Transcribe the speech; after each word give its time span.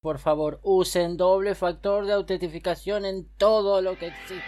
Por 0.00 0.20
favor, 0.20 0.60
usen 0.62 1.16
doble 1.16 1.56
factor 1.56 2.06
de 2.06 2.12
autentificación 2.12 3.04
en 3.04 3.26
todo 3.36 3.82
lo 3.82 3.98
que 3.98 4.06
existe. 4.06 4.44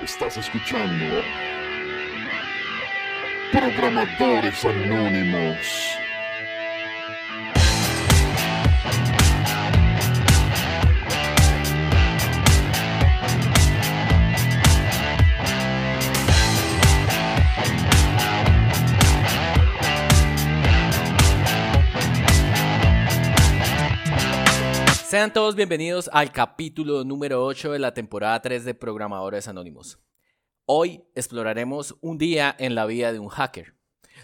Estás 0.00 0.38
escuchando 0.38 1.20
Programadores 3.52 4.64
Anónimos. 4.64 6.03
Sean 25.14 25.32
todos 25.32 25.54
bienvenidos 25.54 26.10
al 26.12 26.32
capítulo 26.32 27.04
número 27.04 27.44
8 27.44 27.70
de 27.70 27.78
la 27.78 27.94
temporada 27.94 28.42
3 28.42 28.64
de 28.64 28.74
Programadores 28.74 29.46
Anónimos. 29.46 30.00
Hoy 30.64 31.04
exploraremos 31.14 31.96
un 32.00 32.18
día 32.18 32.52
en 32.58 32.74
la 32.74 32.84
vida 32.84 33.12
de 33.12 33.20
un 33.20 33.28
hacker. 33.28 33.76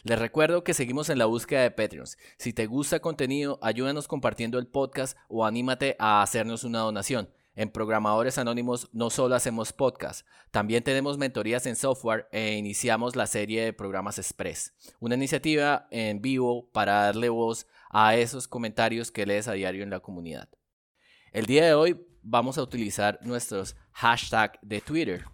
Les 0.02 0.18
recuerdo 0.18 0.64
que 0.64 0.74
seguimos 0.74 1.08
en 1.08 1.18
la 1.18 1.26
búsqueda 1.26 1.62
de 1.62 1.70
Patreons. 1.70 2.18
Si 2.38 2.52
te 2.52 2.66
gusta 2.66 2.96
el 2.96 3.02
contenido, 3.02 3.60
ayúdanos 3.62 4.08
compartiendo 4.08 4.58
el 4.58 4.66
podcast 4.66 5.16
o 5.28 5.46
anímate 5.46 5.94
a 6.00 6.22
hacernos 6.22 6.64
una 6.64 6.80
donación. 6.80 7.30
En 7.54 7.70
Programadores 7.70 8.36
Anónimos 8.38 8.88
no 8.92 9.10
solo 9.10 9.36
hacemos 9.36 9.72
podcast, 9.72 10.26
también 10.50 10.82
tenemos 10.82 11.18
mentorías 11.18 11.66
en 11.66 11.76
software 11.76 12.26
e 12.32 12.56
iniciamos 12.56 13.14
la 13.14 13.28
serie 13.28 13.64
de 13.64 13.72
programas 13.72 14.18
Express, 14.18 14.74
una 14.98 15.14
iniciativa 15.14 15.86
en 15.92 16.20
vivo 16.20 16.68
para 16.72 16.94
darle 17.02 17.28
voz 17.28 17.68
a 17.90 18.16
esos 18.16 18.48
comentarios 18.48 19.12
que 19.12 19.24
lees 19.24 19.46
a 19.46 19.52
diario 19.52 19.84
en 19.84 19.90
la 19.90 20.00
comunidad. 20.00 20.48
El 21.32 21.46
día 21.46 21.64
de 21.64 21.74
hoy 21.74 22.04
vamos 22.24 22.58
a 22.58 22.62
utilizar 22.62 23.20
nuestros 23.22 23.76
hashtags 23.92 24.58
de 24.62 24.80
Twitter. 24.80 25.24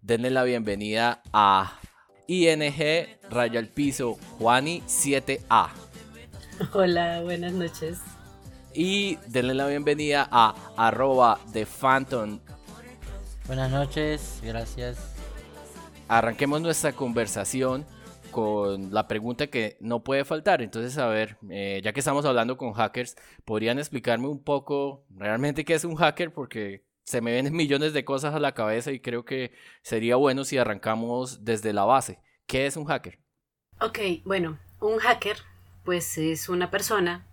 Denle 0.00 0.30
la 0.30 0.44
bienvenida 0.44 1.20
a 1.32 1.80
ING 2.28 2.62
Raya 3.28 3.58
al 3.58 3.66
Piso 3.66 4.18
Juani 4.38 4.82
7A. 4.86 5.70
Hola, 6.72 7.22
buenas 7.22 7.52
noches. 7.54 7.98
Y 8.72 9.16
denle 9.26 9.54
la 9.54 9.66
bienvenida 9.66 10.28
a 10.30 10.54
arroba 10.76 11.40
de 11.52 11.66
Phantom. 11.66 12.38
Buenas 13.48 13.72
noches, 13.72 14.38
gracias. 14.44 14.96
Arranquemos 16.06 16.60
nuestra 16.60 16.92
conversación 16.92 17.84
con 18.36 18.92
la 18.92 19.08
pregunta 19.08 19.46
que 19.46 19.78
no 19.80 20.04
puede 20.04 20.26
faltar. 20.26 20.60
Entonces, 20.60 20.98
a 20.98 21.06
ver, 21.06 21.38
eh, 21.48 21.80
ya 21.82 21.94
que 21.94 22.00
estamos 22.00 22.26
hablando 22.26 22.58
con 22.58 22.74
hackers, 22.74 23.16
¿podrían 23.46 23.78
explicarme 23.78 24.28
un 24.28 24.44
poco 24.44 25.06
realmente 25.08 25.64
qué 25.64 25.72
es 25.72 25.84
un 25.84 25.96
hacker? 25.96 26.34
Porque 26.34 26.84
se 27.02 27.22
me 27.22 27.32
vienen 27.32 27.54
millones 27.56 27.94
de 27.94 28.04
cosas 28.04 28.34
a 28.34 28.38
la 28.38 28.52
cabeza 28.52 28.92
y 28.92 29.00
creo 29.00 29.24
que 29.24 29.52
sería 29.80 30.16
bueno 30.16 30.44
si 30.44 30.58
arrancamos 30.58 31.46
desde 31.46 31.72
la 31.72 31.86
base. 31.86 32.20
¿Qué 32.46 32.66
es 32.66 32.76
un 32.76 32.84
hacker? 32.84 33.18
Ok, 33.80 34.00
bueno, 34.26 34.58
un 34.80 34.98
hacker 34.98 35.38
pues 35.86 36.18
es 36.18 36.50
una 36.50 36.70
persona 36.70 37.26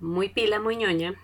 muy 0.00 0.30
pila, 0.30 0.58
muy 0.58 0.76
ñoña, 0.76 1.14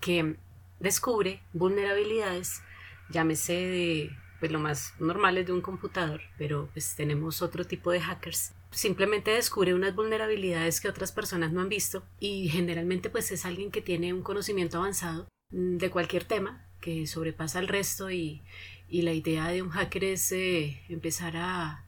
que 0.00 0.34
descubre 0.80 1.44
vulnerabilidades, 1.52 2.60
llámese 3.08 3.52
de 3.52 4.10
pues 4.40 4.50
lo 4.50 4.58
más 4.58 4.94
normal 4.98 5.38
es 5.38 5.46
de 5.46 5.52
un 5.52 5.60
computador, 5.60 6.22
pero 6.36 6.68
pues 6.72 6.96
tenemos 6.96 7.40
otro 7.40 7.64
tipo 7.64 7.92
de 7.92 8.00
hackers 8.00 8.52
simplemente 8.74 9.30
descubre 9.30 9.74
unas 9.74 9.94
vulnerabilidades 9.94 10.80
que 10.80 10.88
otras 10.88 11.12
personas 11.12 11.52
no 11.52 11.60
han 11.60 11.68
visto 11.68 12.02
y 12.20 12.48
generalmente 12.48 13.10
pues 13.10 13.30
es 13.32 13.44
alguien 13.44 13.70
que 13.70 13.80
tiene 13.80 14.12
un 14.12 14.22
conocimiento 14.22 14.78
avanzado 14.78 15.28
de 15.50 15.90
cualquier 15.90 16.24
tema 16.24 16.66
que 16.80 17.06
sobrepasa 17.06 17.60
al 17.60 17.68
resto 17.68 18.10
y, 18.10 18.42
la 18.90 19.12
idea 19.12 19.48
de 19.48 19.60
un 19.60 19.70
hacker 19.70 20.04
es 20.04 20.30
eh, 20.30 20.80
empezar 20.88 21.36
a, 21.36 21.84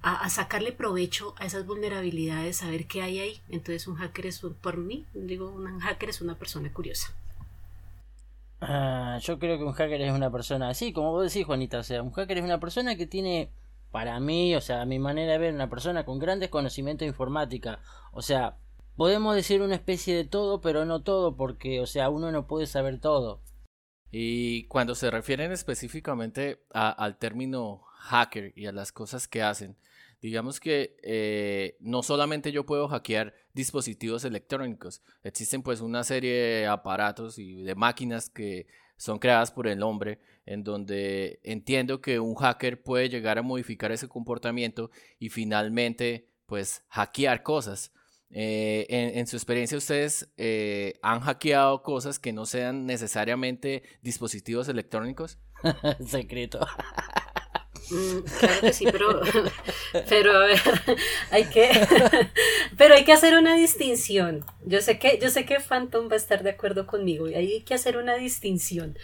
a, 0.00 0.30
sacarle 0.30 0.72
provecho 0.72 1.34
a 1.36 1.44
esas 1.44 1.66
vulnerabilidades, 1.66 2.56
saber 2.56 2.86
qué 2.86 3.02
hay 3.02 3.18
ahí. 3.18 3.40
Entonces 3.50 3.86
un 3.86 3.96
hacker 3.96 4.24
es, 4.24 4.40
por 4.62 4.78
mí, 4.78 5.04
digo, 5.12 5.50
un 5.50 5.80
hacker 5.80 6.08
es 6.08 6.22
una 6.22 6.38
persona 6.38 6.72
curiosa. 6.72 7.14
Ah, 8.62 9.18
yo 9.20 9.38
creo 9.38 9.58
que 9.58 9.64
un 9.64 9.72
hacker 9.72 10.00
es 10.00 10.12
una 10.12 10.30
persona 10.30 10.70
así, 10.70 10.94
como 10.94 11.10
vos 11.10 11.30
decís, 11.30 11.44
Juanita. 11.44 11.78
O 11.78 11.82
sea, 11.82 12.02
un 12.02 12.12
hacker 12.12 12.38
es 12.38 12.44
una 12.44 12.58
persona 12.58 12.96
que 12.96 13.06
tiene 13.06 13.50
para 13.90 14.20
mí, 14.20 14.54
o 14.54 14.60
sea, 14.60 14.82
a 14.82 14.86
mi 14.86 14.98
manera 14.98 15.32
de 15.32 15.38
ver, 15.38 15.54
una 15.54 15.70
persona 15.70 16.04
con 16.04 16.18
grandes 16.18 16.50
conocimientos 16.50 17.04
de 17.04 17.10
informática. 17.10 17.80
O 18.12 18.22
sea, 18.22 18.58
podemos 18.96 19.34
decir 19.34 19.62
una 19.62 19.74
especie 19.74 20.14
de 20.14 20.24
todo, 20.24 20.60
pero 20.60 20.84
no 20.84 21.02
todo, 21.02 21.36
porque, 21.36 21.80
o 21.80 21.86
sea, 21.86 22.10
uno 22.10 22.32
no 22.32 22.46
puede 22.46 22.66
saber 22.66 23.00
todo. 23.00 23.42
Y 24.10 24.66
cuando 24.68 24.94
se 24.94 25.10
refieren 25.10 25.52
específicamente 25.52 26.64
al 26.70 27.18
término 27.18 27.82
hacker 27.98 28.52
y 28.56 28.66
a 28.66 28.72
las 28.72 28.92
cosas 28.92 29.28
que 29.28 29.42
hacen, 29.42 29.76
digamos 30.20 30.60
que 30.60 30.96
eh, 31.02 31.76
no 31.80 32.02
solamente 32.02 32.52
yo 32.52 32.64
puedo 32.66 32.88
hackear 32.88 33.34
dispositivos 33.52 34.24
electrónicos, 34.24 35.02
existen 35.22 35.62
pues 35.62 35.80
una 35.80 36.04
serie 36.04 36.34
de 36.34 36.66
aparatos 36.66 37.38
y 37.38 37.62
de 37.62 37.74
máquinas 37.74 38.30
que 38.30 38.66
son 38.96 39.18
creadas 39.18 39.50
por 39.50 39.66
el 39.66 39.82
hombre, 39.82 40.18
en 40.44 40.64
donde 40.64 41.40
entiendo 41.42 42.00
que 42.00 42.20
un 42.20 42.34
hacker 42.34 42.82
puede 42.82 43.08
llegar 43.08 43.38
a 43.38 43.42
modificar 43.42 43.92
ese 43.92 44.08
comportamiento 44.08 44.90
y 45.18 45.28
finalmente, 45.28 46.28
pues, 46.46 46.84
hackear 46.88 47.42
cosas. 47.42 47.92
Eh, 48.30 48.86
en, 48.88 49.26
su 49.26 49.36
experiencia, 49.36 49.78
¿ustedes 49.78 50.32
eh, 50.36 50.98
han 51.02 51.20
hackeado 51.20 51.82
cosas 51.82 52.18
que 52.18 52.32
no 52.32 52.44
sean 52.44 52.86
necesariamente 52.86 53.82
dispositivos 54.02 54.68
electrónicos? 54.68 55.38
Secreto. 56.06 56.60
Mm, 57.90 58.18
claro 58.40 58.60
que 58.60 58.72
sí, 58.72 58.86
pero, 58.90 59.20
pero 60.08 60.36
a 60.36 60.46
ver, 60.46 60.60
hay 61.30 61.44
que, 61.44 61.70
pero 62.76 62.94
hay 62.94 63.04
que 63.04 63.12
hacer 63.12 63.34
una 63.36 63.54
distinción. 63.56 64.44
Yo 64.64 64.80
sé 64.80 64.98
que, 64.98 65.18
yo 65.20 65.30
sé 65.30 65.44
que 65.44 65.60
Phantom 65.60 66.08
va 66.08 66.14
a 66.14 66.16
estar 66.16 66.42
de 66.42 66.50
acuerdo 66.50 66.86
conmigo 66.86 67.28
y 67.28 67.34
hay 67.34 67.60
que 67.62 67.74
hacer 67.74 67.96
una 67.96 68.16
distinción. 68.16 68.98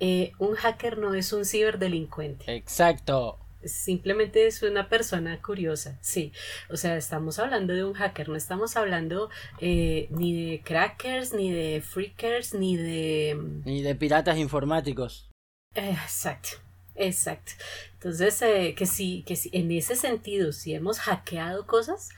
Eh, 0.00 0.32
un 0.38 0.54
hacker 0.54 0.98
no 0.98 1.14
es 1.14 1.32
un 1.32 1.44
ciberdelincuente. 1.44 2.54
Exacto. 2.54 3.38
Simplemente 3.64 4.46
es 4.46 4.62
una 4.62 4.90
persona 4.90 5.40
curiosa, 5.40 5.98
sí. 6.02 6.32
O 6.68 6.76
sea, 6.76 6.96
estamos 6.96 7.38
hablando 7.38 7.72
de 7.72 7.84
un 7.84 7.94
hacker, 7.94 8.28
no 8.28 8.36
estamos 8.36 8.76
hablando 8.76 9.30
eh, 9.60 10.08
ni 10.10 10.50
de 10.50 10.62
crackers, 10.62 11.32
ni 11.32 11.50
de 11.50 11.80
freakers, 11.80 12.52
ni 12.52 12.76
de... 12.76 13.38
Ni 13.64 13.80
de 13.80 13.94
piratas 13.94 14.36
informáticos. 14.36 15.30
exacto. 15.74 16.63
Exacto. 16.96 17.52
Entonces, 17.94 18.40
eh, 18.42 18.74
que 18.76 18.86
sí, 18.86 19.24
que 19.26 19.36
sí, 19.36 19.50
en 19.52 19.70
ese 19.72 19.96
sentido, 19.96 20.52
si 20.52 20.74
hemos 20.74 21.00
hackeado 21.00 21.66
cosas, 21.66 22.10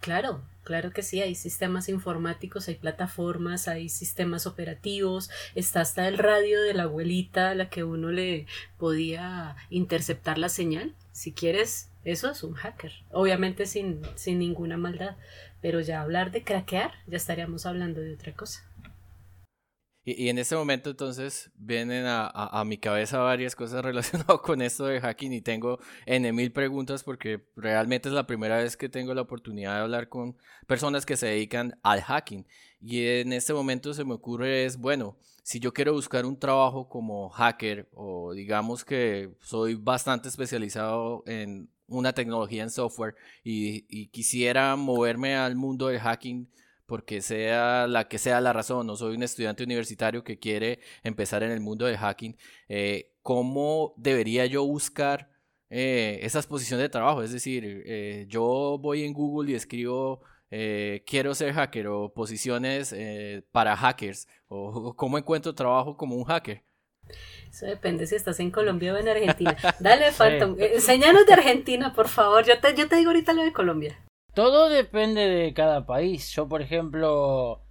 claro, 0.00 0.42
claro 0.64 0.92
que 0.92 1.02
sí, 1.02 1.20
hay 1.20 1.34
sistemas 1.34 1.88
informáticos, 1.88 2.68
hay 2.68 2.76
plataformas, 2.76 3.68
hay 3.68 3.88
sistemas 3.88 4.46
operativos, 4.46 5.30
está 5.54 5.80
hasta 5.80 6.08
el 6.08 6.18
radio 6.18 6.62
de 6.62 6.74
la 6.74 6.84
abuelita 6.84 7.50
a 7.50 7.54
la 7.54 7.68
que 7.68 7.84
uno 7.84 8.10
le 8.10 8.46
podía 8.78 9.56
interceptar 9.70 10.38
la 10.38 10.48
señal. 10.48 10.94
Si 11.12 11.32
quieres, 11.32 11.90
eso 12.04 12.30
es 12.30 12.42
un 12.42 12.54
hacker. 12.54 12.92
Obviamente 13.10 13.66
sin, 13.66 14.00
sin 14.14 14.38
ninguna 14.38 14.76
maldad. 14.76 15.16
Pero 15.60 15.80
ya 15.80 16.00
hablar 16.00 16.32
de 16.32 16.42
craquear, 16.42 16.92
ya 17.06 17.16
estaríamos 17.16 17.66
hablando 17.66 18.00
de 18.00 18.14
otra 18.14 18.32
cosa. 18.32 18.64
Y, 20.04 20.28
en 20.28 20.38
este 20.38 20.56
momento 20.56 20.90
entonces 20.90 21.50
vienen 21.54 22.06
a, 22.06 22.26
a, 22.26 22.64
mi 22.64 22.76
cabeza 22.78 23.18
varias 23.18 23.54
cosas 23.54 23.84
relacionadas 23.84 24.40
con 24.40 24.60
esto 24.60 24.86
de 24.86 25.00
hacking 25.00 25.32
y 25.32 25.40
tengo 25.40 25.78
N 26.06 26.32
mil 26.32 26.52
preguntas 26.52 27.04
porque 27.04 27.46
realmente 27.56 28.08
es 28.08 28.14
la 28.14 28.26
primera 28.26 28.58
vez 28.58 28.76
que 28.76 28.88
tengo 28.88 29.14
la 29.14 29.22
oportunidad 29.22 29.76
de 29.76 29.82
hablar 29.82 30.08
con 30.08 30.36
personas 30.66 31.06
que 31.06 31.16
se 31.16 31.26
dedican 31.26 31.78
al 31.82 32.02
hacking. 32.02 32.46
Y 32.80 33.06
en 33.06 33.32
este 33.32 33.54
momento 33.54 33.94
se 33.94 34.04
me 34.04 34.14
ocurre 34.14 34.64
es, 34.64 34.76
bueno, 34.76 35.16
si 35.44 35.60
yo 35.60 35.72
quiero 35.72 35.92
buscar 35.92 36.26
un 36.26 36.38
trabajo 36.38 36.88
como 36.88 37.28
hacker 37.30 37.88
o 37.94 38.32
digamos 38.32 38.84
que 38.84 39.30
soy 39.40 39.74
bastante 39.74 40.28
especializado 40.28 41.22
en 41.26 41.68
una 41.86 42.12
tecnología 42.12 42.62
en 42.62 42.70
software 42.70 43.14
y, 43.44 43.84
y 43.88 44.08
quisiera 44.08 44.74
moverme 44.76 45.36
al 45.36 45.54
mundo 45.54 45.88
del 45.88 46.00
hacking, 46.00 46.48
porque 46.92 47.22
sea 47.22 47.86
la 47.86 48.06
que 48.06 48.18
sea 48.18 48.42
la 48.42 48.52
razón, 48.52 48.86
no 48.86 48.96
soy 48.96 49.16
un 49.16 49.22
estudiante 49.22 49.64
universitario 49.64 50.22
que 50.22 50.38
quiere 50.38 50.80
empezar 51.02 51.42
en 51.42 51.50
el 51.50 51.60
mundo 51.62 51.86
de 51.86 51.96
hacking, 51.96 52.36
eh, 52.68 53.14
¿cómo 53.22 53.94
debería 53.96 54.44
yo 54.44 54.66
buscar 54.66 55.30
eh, 55.70 56.18
esas 56.20 56.46
posiciones 56.46 56.84
de 56.84 56.90
trabajo? 56.90 57.22
Es 57.22 57.32
decir, 57.32 57.64
eh, 57.86 58.26
yo 58.28 58.76
voy 58.78 59.04
en 59.04 59.14
Google 59.14 59.52
y 59.52 59.54
escribo 59.54 60.20
quiero 60.50 61.34
ser 61.34 61.54
hacker 61.54 61.86
o 61.86 62.12
posiciones 62.12 62.94
para 63.52 63.74
hackers, 63.74 64.28
o 64.48 64.94
cómo 64.94 65.16
encuentro 65.16 65.54
trabajo 65.54 65.96
como 65.96 66.14
un 66.14 66.24
hacker. 66.24 66.62
Eso 67.48 67.64
depende 67.64 68.06
si 68.06 68.16
estás 68.16 68.38
en 68.38 68.50
Colombia 68.50 68.92
o 68.92 68.98
en 68.98 69.08
Argentina. 69.08 69.56
Dale, 69.80 70.12
Phantom. 70.12 70.56
Enseñanos 70.58 71.24
de 71.24 71.32
Argentina, 71.32 71.94
por 71.94 72.08
favor. 72.08 72.44
Yo 72.44 72.60
te, 72.60 72.74
yo 72.74 72.86
te 72.86 72.96
digo 72.96 73.12
ahorita 73.12 73.32
lo 73.32 73.44
de 73.44 73.54
Colombia. 73.54 73.98
Todo 74.34 74.68
depende 74.68 75.28
de 75.28 75.52
cada 75.54 75.86
país. 75.86 76.30
Yo, 76.34 76.48
por 76.48 76.62
ejemplo, 76.62 77.62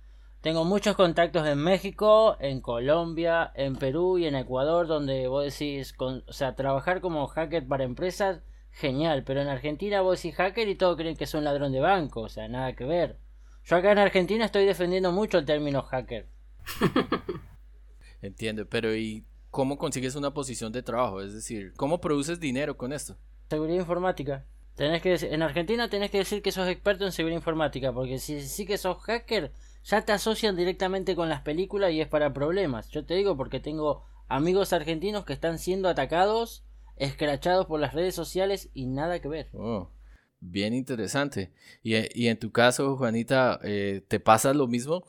Tengo 0.42 0.66
muchos 0.66 0.96
contactos 0.96 1.48
en 1.48 1.60
México, 1.60 2.36
en 2.40 2.62
Colombia, 2.62 3.52
en 3.54 3.76
Perú 3.76 4.18
y 4.18 4.26
en 4.26 4.34
Ecuador, 4.36 4.88
donde 4.88 5.28
vos 5.28 5.44
decís, 5.46 5.94
con, 5.94 6.24
o 6.28 6.34
sea, 6.34 6.56
trabajar 6.56 7.00
como 7.00 7.28
hacker 7.28 7.68
para 7.68 7.84
empresas, 7.84 8.42
genial, 8.72 9.24
pero 9.24 9.42
en 9.42 9.50
Argentina 9.50 10.02
vos 10.02 10.20
decís 10.20 10.36
hacker 10.36 10.68
y 10.68 10.74
todos 10.74 10.98
creen 10.98 11.16
que 11.16 11.26
es 11.26 11.34
un 11.36 11.44
ladrón 11.44 11.72
de 11.72 11.80
banco, 11.80 12.22
o 12.22 12.30
sea, 12.30 12.48
nada 12.48 12.76
que 12.76 12.86
ver. 12.86 13.20
Yo 13.66 13.76
acá 13.76 13.92
en 13.92 14.00
Argentina 14.00 14.46
estoy 14.46 14.66
defendiendo 14.66 15.12
mucho 15.12 15.38
el 15.38 15.46
término 15.46 15.84
hacker. 15.84 16.28
Entiendo, 18.24 18.66
pero 18.68 18.96
¿y 18.96 19.24
cómo 19.52 19.78
consigues 19.78 20.16
una 20.16 20.34
posición 20.34 20.72
de 20.72 20.82
trabajo? 20.82 21.22
Es 21.22 21.34
decir, 21.34 21.74
¿cómo 21.76 22.02
produces 22.02 22.40
dinero 22.40 22.78
con 22.78 22.94
esto? 22.94 23.16
Seguridad 23.48 23.80
informática. 23.80 24.46
Tenés 24.82 25.04
que, 25.04 25.14
en 25.14 25.44
Argentina 25.44 25.92
tenés 25.92 26.10
que 26.10 26.18
decir 26.18 26.42
que 26.42 26.52
sos 26.52 26.68
experto 26.68 27.06
en 27.06 27.12
seguridad 27.12 27.38
informática, 27.38 27.94
porque 27.94 28.18
si 28.18 28.42
sí 28.42 28.66
que 28.66 28.80
sos 28.80 28.98
hacker, 29.04 29.52
ya 29.84 30.04
te 30.04 30.12
asocian 30.12 30.56
directamente 30.56 31.16
con 31.16 31.30
las 31.30 31.42
películas 31.42 31.92
y 31.92 32.02
es 32.02 32.08
para 32.08 32.34
problemas. 32.34 32.90
Yo 32.90 33.06
te 33.06 33.14
digo 33.14 33.38
porque 33.38 33.60
tengo 33.60 34.04
amigos 34.28 34.74
argentinos 34.74 35.24
que 35.24 35.34
están 35.34 35.60
siendo 35.60 35.88
atacados, 35.88 36.66
escrachados 36.96 37.68
por 37.68 37.80
las 37.80 37.94
redes 37.94 38.16
sociales 38.16 38.72
y 38.74 38.88
nada 38.88 39.22
que 39.22 39.28
ver. 39.28 39.50
Oh, 39.54 39.92
bien 40.40 40.74
interesante. 40.74 41.54
¿Y, 41.84 41.94
y 42.20 42.30
en 42.30 42.40
tu 42.40 42.52
caso, 42.52 42.98
Juanita, 42.98 43.60
eh, 43.64 44.04
te 44.08 44.20
pasa 44.20 44.52
lo 44.52 44.66
mismo? 44.66 45.04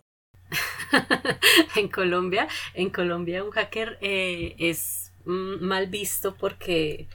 en 1.77 1.89
Colombia, 1.89 2.47
en 2.75 2.91
Colombia 2.91 3.43
un 3.43 3.53
hacker 3.53 3.97
eh, 4.03 4.55
es 4.59 5.13
mal 5.25 5.87
visto 5.87 6.35
porque, 6.35 7.09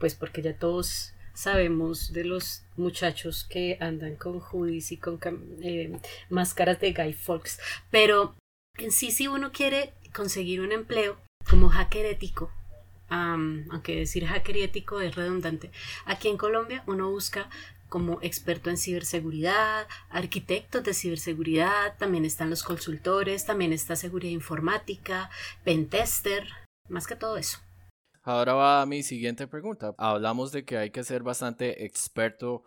pues 0.00 0.16
porque 0.16 0.42
ya 0.42 0.58
todos 0.58 1.14
sabemos 1.40 2.12
de 2.12 2.24
los 2.24 2.62
muchachos 2.76 3.46
que 3.48 3.78
andan 3.80 4.16
con 4.16 4.40
hoodies 4.40 4.92
y 4.92 4.96
con 4.98 5.18
eh, 5.62 5.98
máscaras 6.28 6.80
de 6.80 6.92
Guy 6.92 7.14
Fawkes. 7.14 7.58
Pero 7.90 8.34
en 8.76 8.92
sí, 8.92 9.10
si 9.10 9.26
uno 9.26 9.50
quiere 9.52 9.92
conseguir 10.14 10.60
un 10.60 10.72
empleo 10.72 11.16
como 11.48 11.70
hacker 11.70 12.06
ético, 12.06 12.50
aunque 13.08 13.96
decir 13.96 14.26
hacker 14.26 14.56
ético 14.58 15.00
es 15.00 15.16
redundante, 15.16 15.70
aquí 16.04 16.28
en 16.28 16.36
Colombia 16.36 16.84
uno 16.86 17.10
busca 17.10 17.48
como 17.88 18.20
experto 18.22 18.70
en 18.70 18.76
ciberseguridad, 18.76 19.88
arquitectos 20.10 20.84
de 20.84 20.94
ciberseguridad, 20.94 21.96
también 21.98 22.24
están 22.24 22.48
los 22.48 22.62
consultores, 22.62 23.46
también 23.46 23.72
está 23.72 23.96
seguridad 23.96 24.30
informática, 24.30 25.28
pentester, 25.64 26.46
más 26.88 27.06
que 27.06 27.16
todo 27.16 27.36
eso. 27.36 27.58
Ahora 28.22 28.54
va 28.54 28.86
mi 28.86 29.02
siguiente 29.02 29.46
pregunta. 29.46 29.94
Hablamos 29.96 30.52
de 30.52 30.64
que 30.64 30.76
hay 30.76 30.90
que 30.90 31.04
ser 31.04 31.22
bastante 31.22 31.84
experto. 31.84 32.64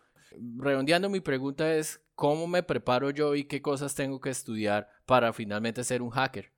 Redondeando 0.58 1.10
mi 1.10 1.20
pregunta 1.20 1.76
es, 1.76 2.02
¿cómo 2.16 2.48
me 2.48 2.64
preparo 2.64 3.12
yo 3.12 3.36
y 3.36 3.46
qué 3.46 3.62
cosas 3.62 3.94
tengo 3.94 4.20
que 4.20 4.32
estudiar 4.32 4.90
para 5.06 5.32
finalmente 5.32 5.84
ser 5.84 6.02
un 6.02 6.10
hacker? 6.10 6.52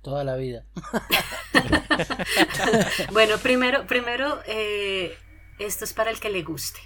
Toda 0.00 0.24
la 0.24 0.36
vida. 0.36 0.64
bueno, 3.12 3.36
primero, 3.38 3.86
primero 3.86 4.38
eh, 4.46 5.14
esto 5.58 5.84
es 5.84 5.92
para 5.92 6.10
el 6.10 6.20
que 6.20 6.30
le 6.30 6.42
guste. 6.42 6.80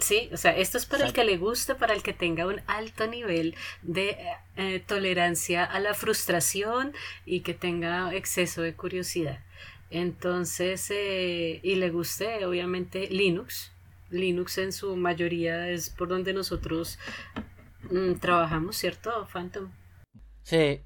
Sí, 0.00 0.30
o 0.32 0.36
sea, 0.36 0.56
esto 0.56 0.78
es 0.78 0.86
para 0.86 1.06
el 1.06 1.12
que 1.12 1.24
le 1.24 1.36
guste, 1.36 1.74
para 1.74 1.94
el 1.94 2.02
que 2.02 2.14
tenga 2.14 2.46
un 2.46 2.60
alto 2.66 3.06
nivel 3.06 3.54
de 3.82 4.16
eh, 4.56 4.82
tolerancia 4.86 5.64
a 5.64 5.78
la 5.78 5.94
frustración 5.94 6.94
y 7.26 7.40
que 7.40 7.52
tenga 7.52 8.14
exceso 8.14 8.62
de 8.62 8.74
curiosidad. 8.74 9.40
Entonces, 9.90 10.90
eh, 10.90 11.60
y 11.62 11.74
le 11.74 11.90
guste 11.90 12.44
obviamente 12.46 13.08
Linux. 13.08 13.72
Linux 14.10 14.58
en 14.58 14.72
su 14.72 14.96
mayoría 14.96 15.68
es 15.68 15.90
por 15.90 16.08
donde 16.08 16.32
nosotros 16.32 16.98
mm, 17.90 18.14
trabajamos, 18.20 18.76
¿cierto, 18.76 19.26
Phantom? 19.32 19.70
Sí. 20.42 20.80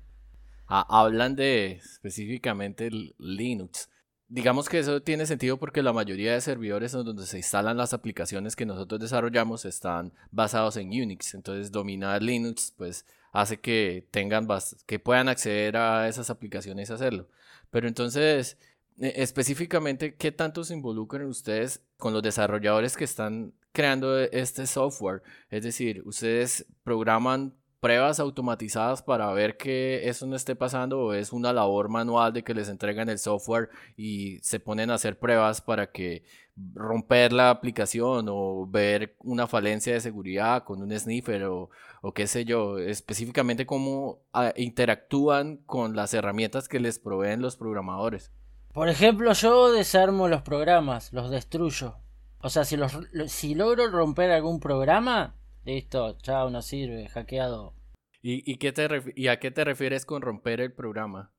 Hablan 0.66 1.36
de 1.36 1.72
específicamente 1.72 2.90
Linux. 3.18 3.90
Digamos 4.28 4.68
que 4.68 4.78
eso 4.78 5.02
tiene 5.02 5.26
sentido 5.26 5.58
porque 5.58 5.82
la 5.82 5.92
mayoría 5.92 6.32
de 6.32 6.40
servidores 6.40 6.92
donde 6.92 7.26
se 7.26 7.36
instalan 7.36 7.76
las 7.76 7.92
aplicaciones 7.92 8.56
que 8.56 8.64
nosotros 8.64 9.00
desarrollamos 9.00 9.66
están 9.66 10.14
basados 10.30 10.78
en 10.78 10.88
Unix. 10.88 11.34
Entonces, 11.34 11.70
dominar 11.70 12.22
Linux, 12.22 12.72
pues, 12.76 13.06
hace 13.32 13.60
que 13.60 14.08
tengan 14.10 14.48
que 14.86 14.98
puedan 14.98 15.28
acceder 15.28 15.76
a 15.76 16.08
esas 16.08 16.30
aplicaciones 16.30 16.88
y 16.88 16.92
hacerlo. 16.94 17.28
Pero 17.70 17.86
entonces, 17.86 18.56
específicamente, 18.98 20.14
¿qué 20.14 20.32
tanto 20.32 20.64
se 20.64 20.74
involucran 20.74 21.26
ustedes 21.26 21.82
con 21.96 22.12
los 22.12 22.22
desarrolladores 22.22 22.96
que 22.96 23.04
están 23.04 23.54
creando 23.72 24.18
e, 24.18 24.30
este 24.32 24.66
software? 24.66 25.22
Es 25.50 25.62
decir, 25.64 26.02
ustedes 26.04 26.66
programan 26.82 27.54
pruebas 27.84 28.18
automatizadas 28.18 29.02
para 29.02 29.30
ver 29.32 29.58
que 29.58 30.08
eso 30.08 30.26
no 30.26 30.36
esté 30.36 30.56
pasando 30.56 31.00
o 31.00 31.12
es 31.12 31.34
una 31.34 31.52
labor 31.52 31.90
manual 31.90 32.32
de 32.32 32.42
que 32.42 32.54
les 32.54 32.70
entregan 32.70 33.10
el 33.10 33.18
software 33.18 33.68
y 33.94 34.38
se 34.38 34.58
ponen 34.58 34.90
a 34.90 34.94
hacer 34.94 35.18
pruebas 35.18 35.60
para 35.60 35.92
que 35.92 36.24
romper 36.72 37.34
la 37.34 37.50
aplicación 37.50 38.26
o 38.30 38.66
ver 38.66 39.16
una 39.18 39.46
falencia 39.46 39.92
de 39.92 40.00
seguridad 40.00 40.64
con 40.64 40.80
un 40.80 40.98
sniffer 40.98 41.44
o, 41.44 41.68
o 42.00 42.14
qué 42.14 42.26
sé 42.26 42.46
yo, 42.46 42.78
específicamente 42.78 43.66
cómo 43.66 44.22
ah, 44.32 44.54
interactúan 44.56 45.58
con 45.58 45.94
las 45.94 46.14
herramientas 46.14 46.68
que 46.68 46.80
les 46.80 46.98
proveen 46.98 47.42
los 47.42 47.58
programadores. 47.58 48.32
Por 48.74 48.88
ejemplo, 48.88 49.32
yo 49.34 49.70
desarmo 49.70 50.26
los 50.26 50.42
programas, 50.42 51.12
los 51.12 51.30
destruyo. 51.30 51.94
O 52.40 52.50
sea, 52.50 52.64
si, 52.64 52.76
los, 52.76 52.92
si 53.28 53.54
logro 53.54 53.88
romper 53.88 54.32
algún 54.32 54.58
programa, 54.58 55.36
listo, 55.64 56.18
chao, 56.18 56.50
no 56.50 56.60
sirve, 56.60 57.08
hackeado. 57.08 57.76
¿Y, 58.20 58.42
y, 58.50 58.56
qué 58.56 58.72
te 58.72 58.88
¿Y 59.14 59.28
a 59.28 59.38
qué 59.38 59.52
te 59.52 59.62
refieres 59.62 60.04
con 60.04 60.22
romper 60.22 60.60
el 60.60 60.72
programa? 60.72 61.32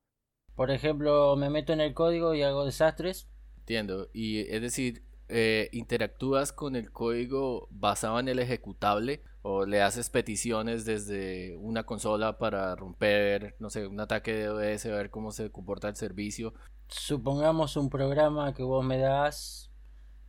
Por 0.56 0.72
ejemplo, 0.72 1.36
me 1.36 1.50
meto 1.50 1.74
en 1.74 1.82
el 1.82 1.94
código 1.94 2.34
y 2.36 2.42
hago 2.42 2.64
desastres. 2.64 3.28
Entiendo. 3.58 4.08
Y 4.14 4.50
es 4.50 4.62
decir, 4.62 5.04
eh, 5.28 5.68
interactúas 5.74 6.54
con 6.54 6.78
el 6.78 6.94
código 6.94 7.68
basado 7.70 8.18
en 8.22 8.30
el 8.30 8.40
ejecutable 8.40 9.24
o 9.42 9.66
le 9.66 9.82
haces 9.82 10.10
peticiones 10.10 10.86
desde 10.86 11.58
una 11.58 11.86
consola 11.86 12.38
para 12.38 12.78
romper, 12.78 13.58
no 13.60 13.70
sé, 13.70 13.88
un 13.88 14.00
ataque 14.00 14.34
de 14.34 14.50
OS, 14.50 14.86
a 14.86 14.96
ver 14.96 15.10
cómo 15.10 15.32
se 15.32 15.52
comporta 15.52 15.90
el 15.90 15.98
servicio 15.98 16.54
supongamos 16.88 17.78
un 17.78 17.90
programa 17.90 18.54
que 18.54 18.64
vos 18.64 18.84
me 18.86 18.98
das, 18.98 19.72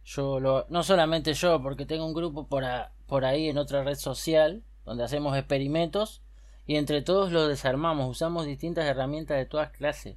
yo 0.04 0.40
lo, 0.40 0.66
no 0.68 0.82
solamente 0.82 1.34
yo, 1.34 1.62
porque 1.62 1.86
tengo 1.86 2.06
un 2.06 2.14
grupo 2.14 2.48
por, 2.48 2.64
por 3.06 3.24
ahí 3.24 3.48
en 3.48 3.58
otra 3.58 3.82
red 3.82 3.96
social 3.96 4.62
donde 4.84 5.04
hacemos 5.04 5.36
experimentos 5.36 6.22
y 6.66 6.76
entre 6.76 7.02
todos 7.02 7.32
lo 7.32 7.48
desarmamos, 7.48 8.08
usamos 8.08 8.46
distintas 8.46 8.86
herramientas 8.86 9.36
de 9.36 9.46
todas 9.46 9.70
clases. 9.70 10.16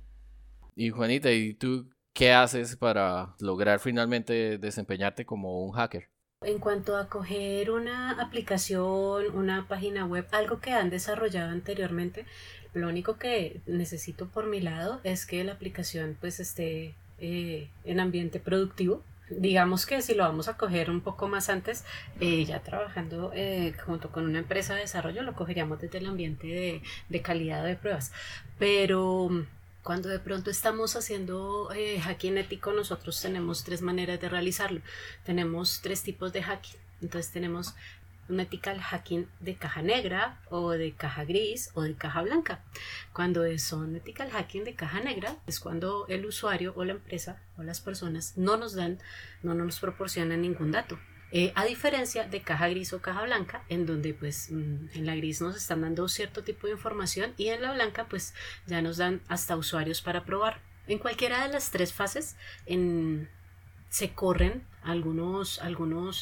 Y 0.75 0.89
Juanita, 0.89 1.31
¿y 1.31 1.53
tú 1.53 1.89
qué 2.13 2.31
haces 2.33 2.75
para 2.75 3.35
lograr 3.39 3.79
finalmente 3.79 4.57
desempeñarte 4.57 5.25
como 5.25 5.63
un 5.63 5.71
hacker? 5.71 6.09
En 6.41 6.59
cuanto 6.59 6.95
a 6.95 7.09
coger 7.09 7.69
una 7.69 8.11
aplicación, 8.11 9.35
una 9.35 9.67
página 9.67 10.05
web, 10.05 10.25
algo 10.31 10.61
que 10.61 10.71
han 10.71 10.89
desarrollado 10.89 11.51
anteriormente, 11.51 12.25
lo 12.73 12.87
único 12.87 13.17
que 13.17 13.59
necesito 13.67 14.29
por 14.29 14.45
mi 14.45 14.61
lado 14.61 15.01
es 15.03 15.25
que 15.25 15.43
la 15.43 15.51
aplicación 15.51 16.15
pues 16.21 16.39
esté 16.39 16.95
eh, 17.19 17.67
en 17.83 17.99
ambiente 17.99 18.39
productivo. 18.39 19.03
Digamos 19.29 19.85
que 19.85 20.01
si 20.01 20.15
lo 20.15 20.23
vamos 20.23 20.47
a 20.47 20.55
coger 20.55 20.89
un 20.89 21.01
poco 21.01 21.27
más 21.27 21.49
antes, 21.49 21.83
eh, 22.21 22.45
ya 22.45 22.61
trabajando 22.61 23.33
eh, 23.35 23.73
junto 23.85 24.09
con 24.09 24.23
una 24.23 24.39
empresa 24.39 24.75
de 24.75 24.81
desarrollo, 24.81 25.23
lo 25.23 25.33
cogeríamos 25.33 25.81
desde 25.81 25.97
el 25.97 26.05
ambiente 26.05 26.47
de, 26.47 26.81
de 27.09 27.21
calidad 27.21 27.65
de 27.65 27.75
pruebas. 27.75 28.13
Pero 28.57 29.29
cuando 29.83 30.09
de 30.09 30.19
pronto 30.19 30.49
estamos 30.49 30.95
haciendo 30.95 31.69
hacking 32.03 32.37
ético, 32.37 32.73
nosotros 32.73 33.21
tenemos 33.21 33.63
tres 33.63 33.81
maneras 33.81 34.19
de 34.19 34.29
realizarlo. 34.29 34.81
Tenemos 35.23 35.81
tres 35.81 36.03
tipos 36.03 36.33
de 36.33 36.43
hacking. 36.43 36.79
Entonces 37.01 37.31
tenemos 37.31 37.75
un 38.29 38.39
ethical 38.39 38.79
hacking 38.79 39.27
de 39.39 39.55
caja 39.55 39.81
negra 39.81 40.39
o 40.49 40.71
de 40.71 40.93
caja 40.93 41.25
gris 41.25 41.71
o 41.73 41.81
de 41.81 41.95
caja 41.95 42.21
blanca. 42.21 42.63
Cuando 43.11 43.41
son 43.57 43.95
ethical 43.95 44.29
hacking 44.29 44.63
de 44.63 44.75
caja 44.75 44.99
negra 44.99 45.37
es 45.47 45.59
cuando 45.59 46.05
el 46.07 46.25
usuario 46.25 46.73
o 46.75 46.85
la 46.85 46.93
empresa 46.93 47.41
o 47.57 47.63
las 47.63 47.81
personas 47.81 48.37
no 48.37 48.57
nos 48.57 48.75
dan, 48.75 48.99
no 49.41 49.53
nos 49.55 49.79
proporcionan 49.79 50.41
ningún 50.41 50.71
dato. 50.71 50.99
Eh, 51.31 51.51
a 51.55 51.65
diferencia 51.65 52.23
de 52.27 52.41
caja 52.41 52.67
gris 52.69 52.91
o 52.93 53.01
caja 53.01 53.23
blanca, 53.23 53.63
en 53.69 53.85
donde 53.85 54.13
pues 54.13 54.49
mm, 54.51 54.87
en 54.95 55.05
la 55.05 55.15
gris 55.15 55.41
nos 55.41 55.55
están 55.55 55.81
dando 55.81 56.07
cierto 56.07 56.43
tipo 56.43 56.67
de 56.67 56.73
información 56.73 57.33
y 57.37 57.49
en 57.49 57.61
la 57.61 57.73
blanca 57.73 58.07
pues 58.07 58.33
ya 58.65 58.81
nos 58.81 58.97
dan 58.97 59.21
hasta 59.27 59.55
usuarios 59.55 60.01
para 60.01 60.25
probar. 60.25 60.61
En 60.87 60.97
cualquiera 60.97 61.45
de 61.45 61.53
las 61.53 61.69
tres 61.69 61.93
fases, 61.93 62.35
en, 62.65 63.29
se 63.89 64.11
corren 64.11 64.63
algunos, 64.83 65.59